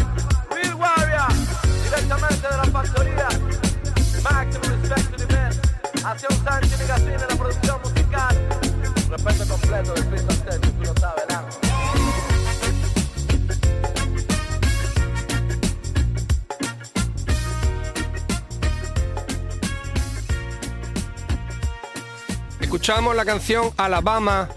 [0.50, 1.32] Real Warrior,
[1.84, 3.28] directamente de la factoría.
[4.22, 5.52] Maximum respect to the men.
[6.04, 8.61] Hacia un Sánchez y en la producción musical.
[9.12, 11.24] Respeto completo del tú lo sabes.
[22.58, 24.48] Escuchamos la canción Alabama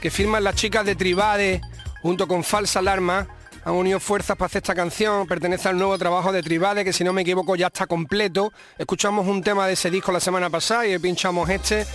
[0.00, 1.60] que firman las chicas de Tribade
[2.00, 3.28] junto con Falsa Alarma.
[3.64, 7.04] Han unido fuerzas para hacer esta canción, pertenece al nuevo trabajo de Tribade, que si
[7.04, 8.52] no me equivoco ya está completo.
[8.76, 11.86] Escuchamos un tema de ese disco la semana pasada y pinchamos este.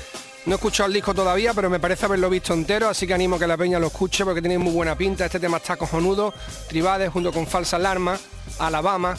[0.48, 3.36] No he escuchado el disco todavía, pero me parece haberlo visto entero, así que animo
[3.36, 5.26] a que la peña lo escuche porque tiene muy buena pinta.
[5.26, 6.34] Este tema está cojonudo.
[6.70, 8.18] Tribade junto con Falsa Alarma,
[8.58, 9.18] Alabama.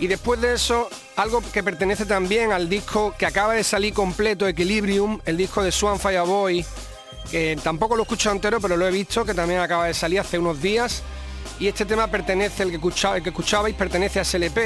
[0.00, 4.48] Y después de eso, algo que pertenece también al disco que acaba de salir completo,
[4.48, 6.64] Equilibrium, el disco de Swan Fireboy,
[7.30, 10.18] que tampoco lo he escuchado entero, pero lo he visto, que también acaba de salir
[10.18, 11.04] hace unos días.
[11.60, 14.58] Y este tema pertenece, el que, escuchaba, el que escuchabais, pertenece a SLP,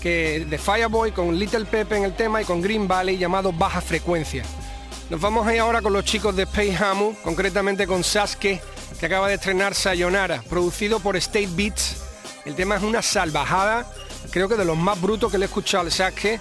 [0.00, 3.80] que de Fireboy, con Little Pepe en el tema y con Green Valley, llamado Baja
[3.80, 4.44] Frecuencia.
[5.08, 8.60] Nos vamos a ir ahora con los chicos de Space Hamu, concretamente con Sasuke,
[8.98, 12.02] que acaba de estrenar Sayonara, producido por State Beats.
[12.44, 13.86] El tema es una salvajada,
[14.32, 16.40] creo que de los más brutos que le he escuchado al Sasuke,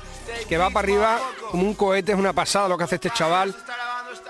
[0.50, 1.20] que va para arriba
[1.52, 3.56] como un cohete, es una pasada lo que hace este chaval.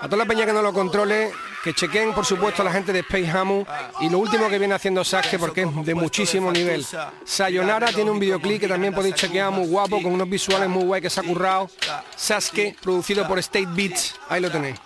[0.00, 1.32] A toda la peña que no lo controle,
[1.64, 3.64] que chequen por supuesto a la gente de Space Hamu
[4.00, 6.86] y lo último que viene haciendo Sasuke porque es de muchísimo nivel.
[7.24, 11.00] Sayonara tiene un videoclip que también podéis chequear muy guapo, con unos visuales muy guay
[11.00, 11.70] que se ha currado.
[12.14, 14.85] Sasuke, producido por State Beats, ahí lo tenéis.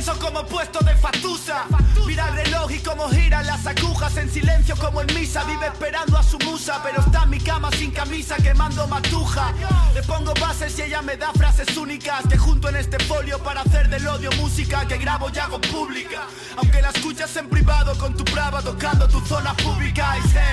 [0.00, 1.66] Tenso como puesto de Fatusa.
[2.06, 5.44] Mira el reloj y cómo giran las agujas En silencio como en misa.
[5.44, 9.52] Vive esperando a su musa Pero está en mi cama sin camisa quemando matuja.
[9.94, 13.60] Le pongo bases y ella me da frases únicas Que junto en este folio para
[13.60, 16.22] hacer del odio música Que grabo y hago pública.
[16.56, 20.16] Aunque la escuchas en privado con tu brava Tocando tu zona pública.
[20.18, 20.44] Y sé,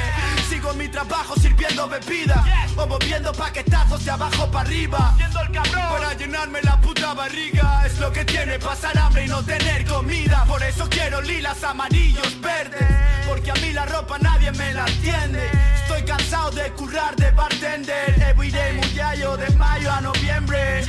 [0.50, 2.44] sigo en mi trabajo sirviendo bebida.
[2.76, 5.16] O moviendo paquetazos de abajo para arriba.
[5.64, 7.86] Para llenarme la puta barriga.
[7.86, 10.46] Es lo que tiene pasar hambre y no tener comida.
[10.48, 12.88] Por eso quiero lilas, amarillos, verdes.
[13.28, 15.50] Porque a mí la ropa nadie me la entiende
[15.82, 18.16] Estoy cansado de currar de bartender.
[18.22, 20.84] Everyday muyayo de mayo a noviembre.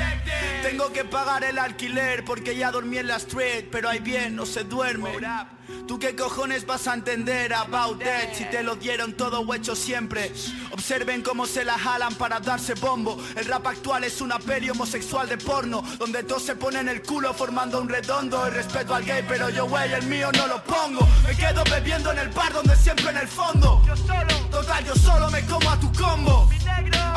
[0.63, 4.45] Tengo que pagar el alquiler porque ya dormí en la street Pero ahí bien, no
[4.45, 5.11] se duerme
[5.87, 8.35] ¿Tú qué cojones vas a entender about that?
[8.35, 10.33] Si te lo dieron todo hecho siempre.
[10.71, 13.19] Observen cómo se la jalan para darse bombo.
[13.37, 17.33] El rap actual es una peli homosexual de porno Donde todos se ponen el culo
[17.35, 18.47] formando un redondo.
[18.47, 21.07] El respeto al gay pero yo güey el mío no lo pongo.
[21.27, 23.83] Me quedo bebiendo en el bar donde siempre en el fondo.
[24.51, 26.49] Total yo solo me como a tu combo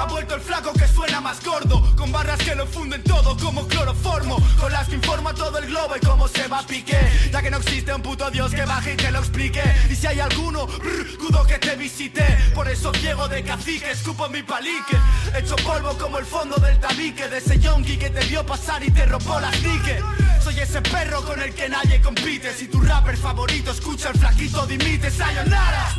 [0.02, 3.68] Ha vuelto el flaco que suena más gordo Con barras que lo funden todo como
[3.68, 4.38] cloroformo.
[4.60, 6.98] Con las que informa todo el globo y cómo se va a pique.
[7.32, 9.62] Ya que no existe un puto dios que baje y te lo explique.
[9.90, 12.24] Y si hay alguno, brr, dudo que te visite.
[12.56, 14.98] Por eso ciego de cacique, escupo mi palique.
[15.38, 18.92] Hecho polvo como el fondo del tabique De ese yonki que te vio pasar y
[18.92, 20.02] te robó las dique
[20.44, 22.54] Soy ese perro con el que nadie compite.
[22.54, 25.12] Si tu rapper favorito escucha el flaquito dimite.
[25.12, 25.96] Sayonara.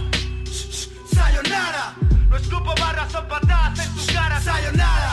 [1.14, 1.94] Sayonara
[2.32, 4.40] No escupo barras o patadas en tu cara.
[4.40, 5.12] Sayonara.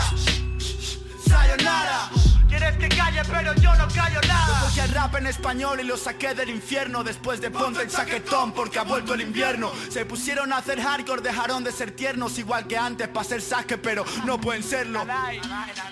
[1.27, 2.09] Sayonara.
[2.47, 4.69] Quieres que calle pero yo no callo nada.
[4.69, 7.03] Voy al rap en español y lo saqué del infierno.
[7.03, 9.69] Después de ponte el chaquetón porque ha vuelto el invierno.
[9.89, 13.77] Se pusieron a hacer hardcore, dejaron de ser tiernos Igual que antes para ser saque
[13.77, 15.05] pero no pueden serlo.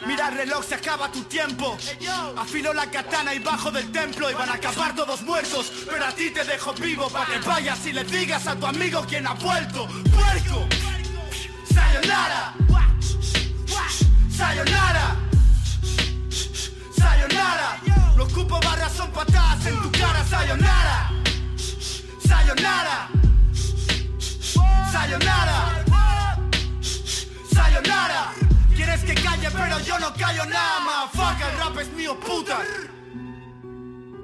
[0.05, 1.78] Mira el reloj, se acaba tu tiempo.
[2.38, 5.73] Afilo la katana y bajo del templo Y van a acabar todos muertos.
[5.89, 9.05] Pero a ti te dejo vivo para que vayas y le digas a tu amigo
[9.05, 9.88] quien ha vuelto.
[9.88, 10.86] ¡Puerco!
[11.78, 12.53] ¡Sayonara!
[14.32, 15.15] ¡Sayonara!
[16.91, 17.80] ¡Sayonara!
[18.15, 21.11] Los cupos barras son patadas en tu cara ¡Sayonara!
[22.28, 23.09] ¡Sayonara!
[24.91, 25.86] ¡Sayonara!
[27.53, 28.34] ¡Sayonara!
[28.75, 32.57] Quieres que calle pero yo no callo nada más Fuck, el rap es mío, puta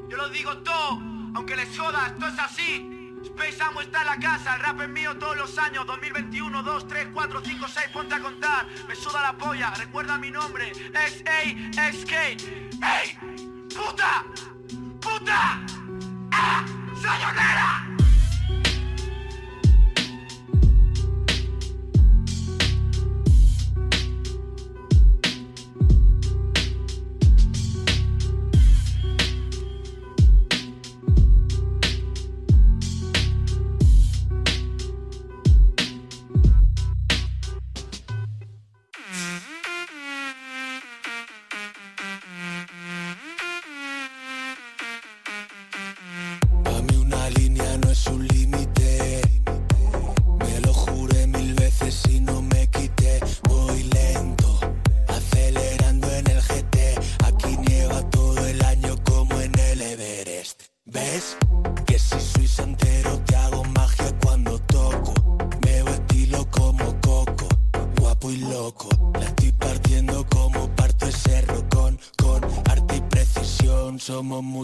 [0.10, 0.99] Yo lo digo todo,
[1.36, 4.90] aunque les joda, esto es así Space Amo está en la casa, el rap es
[4.90, 9.22] mío todos los años 2021, 2, 3, 4, 5, 6, ponte a contar Me suda
[9.22, 13.18] la polla, recuerda mi nombre X-A-X-K ¡Ey!
[13.76, 14.26] ¡Puta!
[15.00, 15.62] ¡Puta!
[16.32, 16.66] ¡Ah!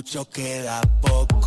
[0.10, 1.39] Muchos, queda poco.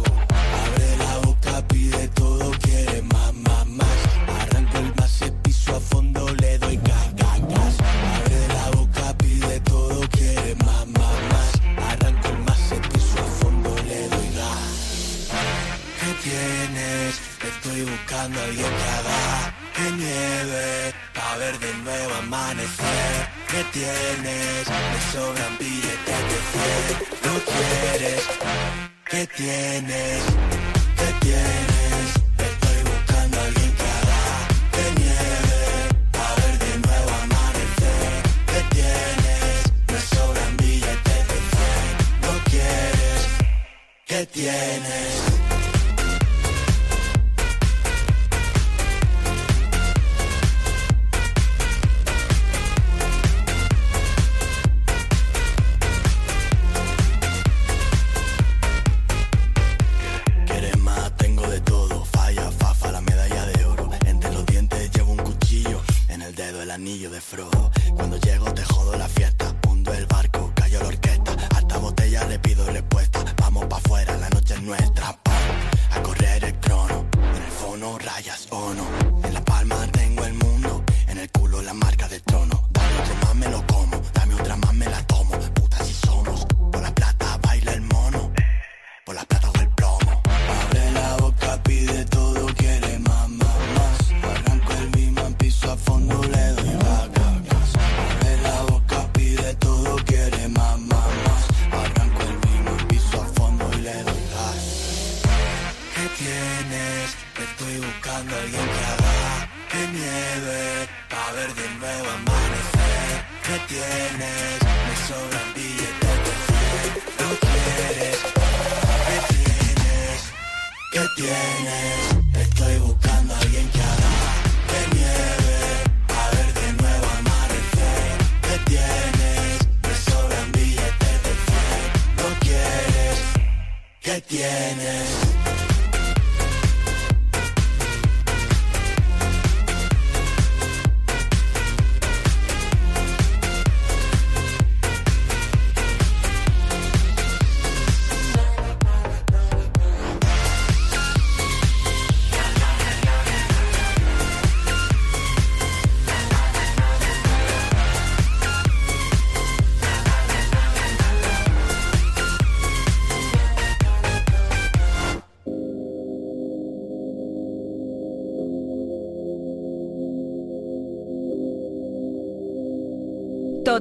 [44.26, 45.41] Tienes?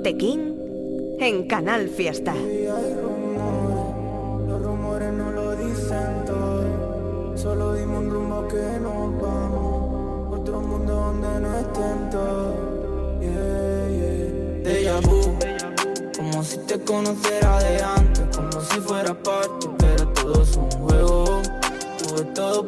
[0.03, 0.57] Tequín
[1.19, 2.33] en Canal Fiesta.
[2.33, 10.39] Hay rumores, los rumores no lo dicen todo, solo dimos un rumbo que nos vamos,
[10.39, 12.55] otro mundo donde no estén todos.
[13.21, 14.99] Yeah, yeah.
[15.01, 15.37] vu,
[16.17, 21.41] como si te conociera de antes, como si fuera parte, pero todo es un juego.
[21.99, 22.67] Tuve todo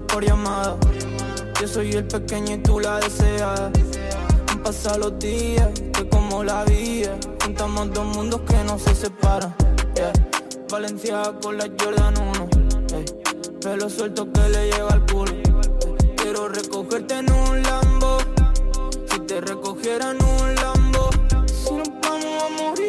[0.00, 0.76] por llamada.
[1.60, 3.70] Yo soy el pequeño y tú la deseada.
[4.48, 7.16] Han pasado los días, que como la vida.
[7.42, 9.54] Juntamos dos mundos que no se separan.
[9.94, 10.12] Yeah.
[10.70, 12.48] Valencia con la Jordan 1.
[12.94, 13.04] ey.
[13.62, 15.32] Pelo suelto que le llega al culo.
[16.16, 18.18] Quiero recogerte en un Lambo.
[19.10, 21.10] Si te recogiera en un Lambo.
[21.46, 22.85] Si nos vamos a morir.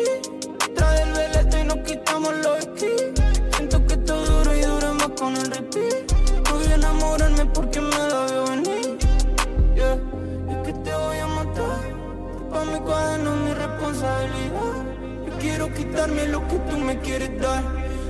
[16.48, 17.64] Que tú me quieres dar.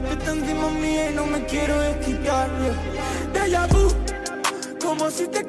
[0.05, 2.49] Tú estás encima mía y no me quiero desquitar.
[3.33, 3.91] Déjà vu,
[4.81, 5.43] como si te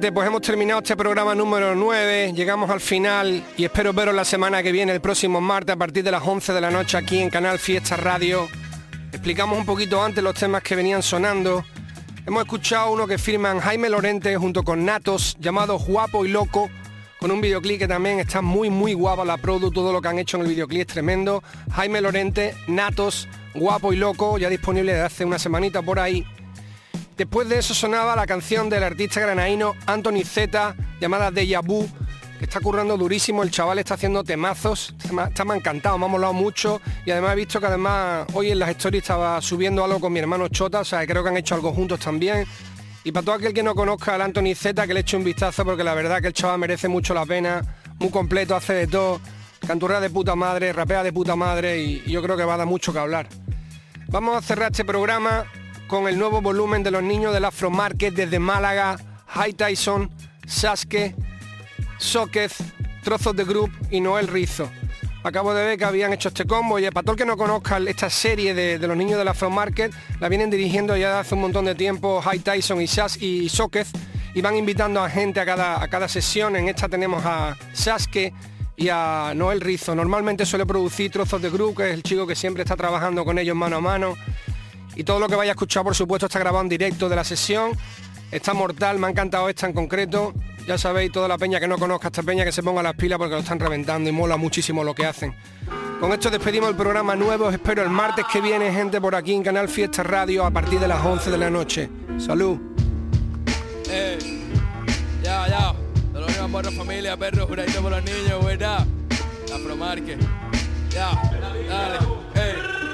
[0.00, 4.62] pues hemos terminado este programa número 9, llegamos al final y espero veros la semana
[4.62, 7.30] que viene, el próximo martes a partir de las 11 de la noche aquí en
[7.30, 8.48] Canal Fiesta Radio.
[9.10, 11.64] Explicamos un poquito antes los temas que venían sonando.
[12.24, 16.70] Hemos escuchado uno que firman Jaime Lorente junto con Natos, llamado Guapo y Loco,
[17.18, 20.20] con un videoclip que también está muy muy guapa la produ, todo lo que han
[20.20, 21.42] hecho en el videoclip es tremendo.
[21.72, 26.24] Jaime Lorente, Natos, Guapo y Loco, ya disponible desde hace una semanita por ahí.
[27.18, 31.88] Después de eso sonaba la canción del artista granaíno Anthony Z, llamada Deja Vu,
[32.38, 36.08] que está currando durísimo, el chaval está haciendo temazos, está me- ha encantado, me ha
[36.08, 39.98] molado mucho y además he visto que además hoy en las stories estaba subiendo algo
[39.98, 42.46] con mi hermano Chota, o sea, creo que han hecho algo juntos también.
[43.02, 45.64] Y para todo aquel que no conozca al Anthony Z, que le eche un vistazo
[45.64, 47.62] porque la verdad que el chaval merece mucho la pena,
[47.98, 49.20] muy completo, hace de todo,
[49.66, 52.58] canturrea de puta madre, rapea de puta madre y, y yo creo que va a
[52.58, 53.28] dar mucho que hablar.
[54.06, 55.44] Vamos a cerrar este programa
[55.88, 60.10] con el nuevo volumen de los niños del Afro Market desde Málaga, High Tyson,
[60.46, 61.16] Sasuke,
[61.98, 62.58] Soquez,
[63.02, 64.70] Trozos de Group y Noel Rizo.
[65.24, 67.78] Acabo de ver que habían hecho este combo y para todo el que no conozca
[67.78, 71.64] esta serie de, los niños del Afro Market, la vienen dirigiendo ya hace un montón
[71.64, 73.88] de tiempo High Tyson y, Sas y Soquez
[74.34, 76.54] y van invitando a gente a cada, a cada sesión.
[76.54, 78.34] En esta tenemos a Sasuke
[78.76, 79.94] y a Noel Rizo.
[79.94, 83.38] Normalmente suele producir Trozos de Group, que es el chico que siempre está trabajando con
[83.38, 84.16] ellos mano a mano.
[84.98, 87.22] Y todo lo que vaya a escuchar, por supuesto, está grabado en directo de la
[87.22, 87.70] sesión.
[88.32, 90.34] Está mortal, me ha encantado esta en concreto.
[90.66, 93.16] Ya sabéis, toda la peña que no conozca esta peña que se ponga las pilas
[93.16, 95.36] porque lo están reventando y mola muchísimo lo que hacen.
[96.00, 97.46] Con esto despedimos el programa nuevo.
[97.46, 100.80] Os espero el martes que viene, gente, por aquí en Canal Fiesta Radio a partir
[100.80, 101.88] de las 11 de la noche.
[102.18, 102.58] Salud.
[103.88, 104.18] Eh,
[105.22, 105.74] ya, ya.
[106.72, 107.16] Familia.
[110.90, 111.98] Ya, dale.
[112.34, 112.87] Ey.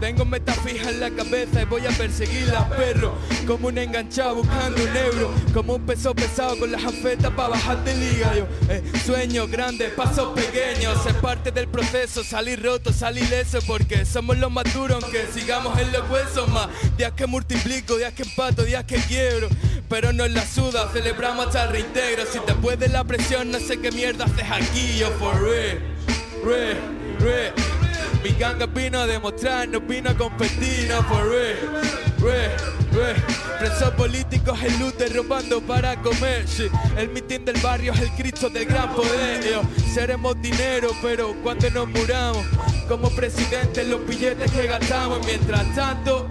[0.00, 3.14] Tengo meta fija en la cabeza y voy a perseguirla, perro.
[3.46, 5.34] Como un enganchado buscando un euro.
[5.54, 8.34] Como un peso pesado con las afetas para bajar de liga.
[8.36, 11.04] Yo, eh, sueños grandes, pasos pequeños.
[11.06, 13.58] Es parte del proceso, salir roto, salir leso.
[13.66, 16.68] Porque somos los más duros, aunque sigamos en los huesos más.
[16.98, 19.48] Días que multiplico, días que empato, días que quiebro.
[19.88, 22.24] pero no la suda, celebramos hasta el reintegro.
[22.30, 25.80] Si te puede la presión, no sé qué mierda haces aquí, yo for real,
[26.44, 26.78] real,
[27.20, 27.75] real.
[28.26, 31.56] Mi ganga vino a demostrar, no vino a competir, no for real,
[32.18, 32.50] real,
[32.90, 33.24] real.
[33.60, 36.44] Presos políticos en luz robando para comer.
[36.96, 39.60] El mitin del barrio es el Cristo del gran poder.
[39.94, 42.44] Seremos dinero, pero cuando nos muramos,
[42.88, 46.26] como presidentes los billetes que gastamos, mientras tanto...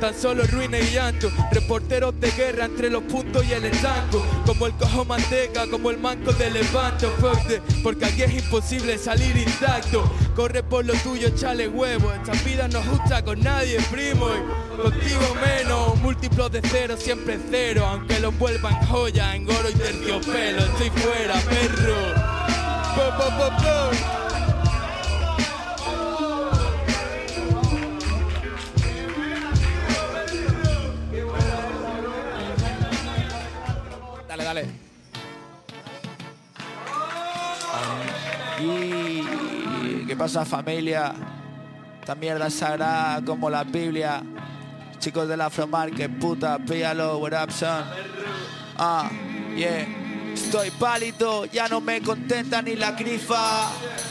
[0.00, 4.66] Tan solo ruina y llanto, reporteros de guerra entre los puntos y el estanco, como
[4.66, 9.36] el cojo manteca, como el manco de levanto, fuck the- porque aquí es imposible salir
[9.36, 10.08] intacto.
[10.36, 15.34] Corre por lo tuyo, chale huevo, esta vida no justa con nadie, primo, y contigo
[15.44, 20.90] menos, múltiplos de cero, siempre cero, aunque lo envuelvan joya en oro y terciopelo, estoy
[20.90, 21.96] fuera, perro.
[38.60, 41.14] Y qué pasa familia,
[42.00, 44.22] esta mierda sagrada como la Biblia.
[44.98, 47.84] Chicos del Afromarket, puta, píalo, what up son.
[48.76, 49.10] Ah,
[49.56, 50.07] yeah.
[50.44, 53.70] Estoy pálido, ya no me contenta ni la grifa.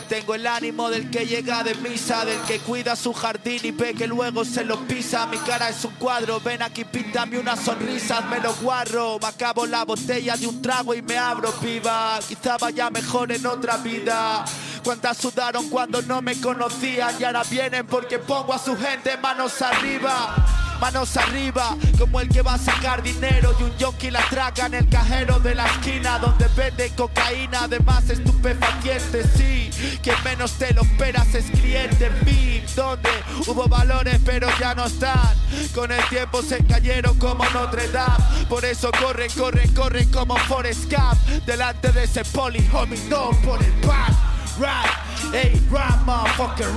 [0.10, 3.94] Tengo el ánimo del que llega de misa, del que cuida su jardín y ve
[3.94, 5.26] que luego se lo pisa.
[5.28, 9.18] Mi cara es un cuadro, ven aquí, píntame una sonrisa, me lo guarro.
[9.20, 12.20] Me acabo la botella de un trago y me abro viva.
[12.28, 14.44] Quizá vaya mejor en otra vida.
[14.84, 19.62] Cuántas sudaron cuando no me conocían y ahora vienen porque pongo a su gente manos
[19.62, 20.36] arriba.
[20.80, 24.76] Manos arriba, como el que va a sacar dinero y un yonki la traga en
[24.76, 29.70] el cajero de la esquina donde vende cocaína, además estupefacientes, sí.
[30.04, 33.10] Quien menos te lo esperas es cliente VIP, donde
[33.48, 35.34] hubo valores pero ya no están.
[35.74, 40.92] Con el tiempo se cayeron como Notre Dame, por eso corren, corren, corren como Forrest
[40.92, 44.16] Gump delante de ese poli, homie, no por el pan.
[44.60, 46.68] Right, hey, right, motherfucker,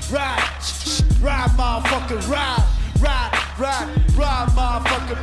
[0.00, 2.79] shh, shh, right, motherfucker, right.
[3.00, 5.16] Right, right, right, motherfucker.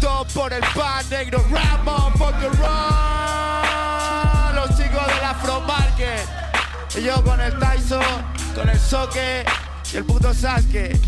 [0.00, 4.54] Todo por el pan negro, right, motherfucker, right.
[4.54, 6.28] Los chicos del Afro Market.
[6.96, 8.02] Y yo con el Tyson,
[8.54, 9.44] con el Soque
[9.92, 10.98] y el puto Sasuke.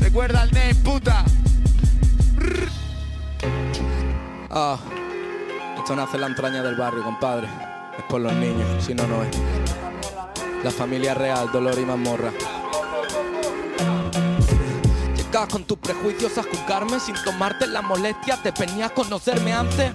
[0.00, 1.24] Recuerda el name, puta.
[4.50, 4.76] Ah,
[5.78, 7.48] esto nace en la entraña del barrio, compadre.
[7.96, 9.30] Es por los niños, si no, no es.
[10.64, 12.32] La familia real, dolor y mazmorra.
[15.32, 19.90] Con tus prejuicios a juzgarme sin tomarte la molestia, te venías a conocerme antes.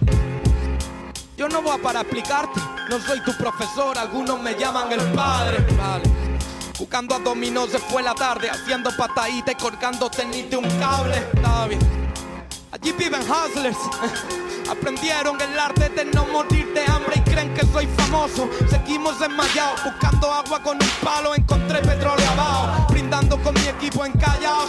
[1.37, 2.59] Yo no voy para explicarte,
[2.89, 5.63] no soy tu profesor, algunos me llaman el padre.
[5.77, 6.03] Vale.
[6.91, 11.17] A dominó se fue la tarde, haciendo patadita y colgando tenis de un cable.
[11.17, 11.67] Está.
[12.71, 13.77] Allí viven hustlers.
[14.69, 18.49] Aprendieron el arte de no morir de hambre y creen que soy famoso.
[18.69, 21.35] Seguimos desmayados, buscando agua con un palo.
[21.35, 24.67] Encontré petróleo abajo, brindando con mi equipo en Callao.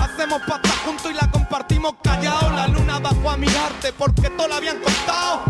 [0.00, 2.50] Hacemos pasta juntos y la compartimos callado.
[2.54, 5.42] La luna bajó a mirarte porque todo lo habían contado.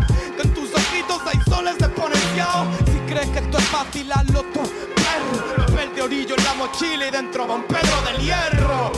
[0.43, 2.67] En tus ojitos hay soles desponenciados.
[2.85, 4.61] Si crees que esto es fácil, hazlo tú,
[4.95, 5.65] perro.
[5.67, 8.91] Papel de orillo en la mochila y dentro va un Pedro del Hierro.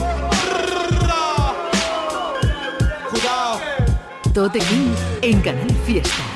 [3.10, 3.60] Cuidado.
[4.32, 6.35] Tote King en Canal Fiesta.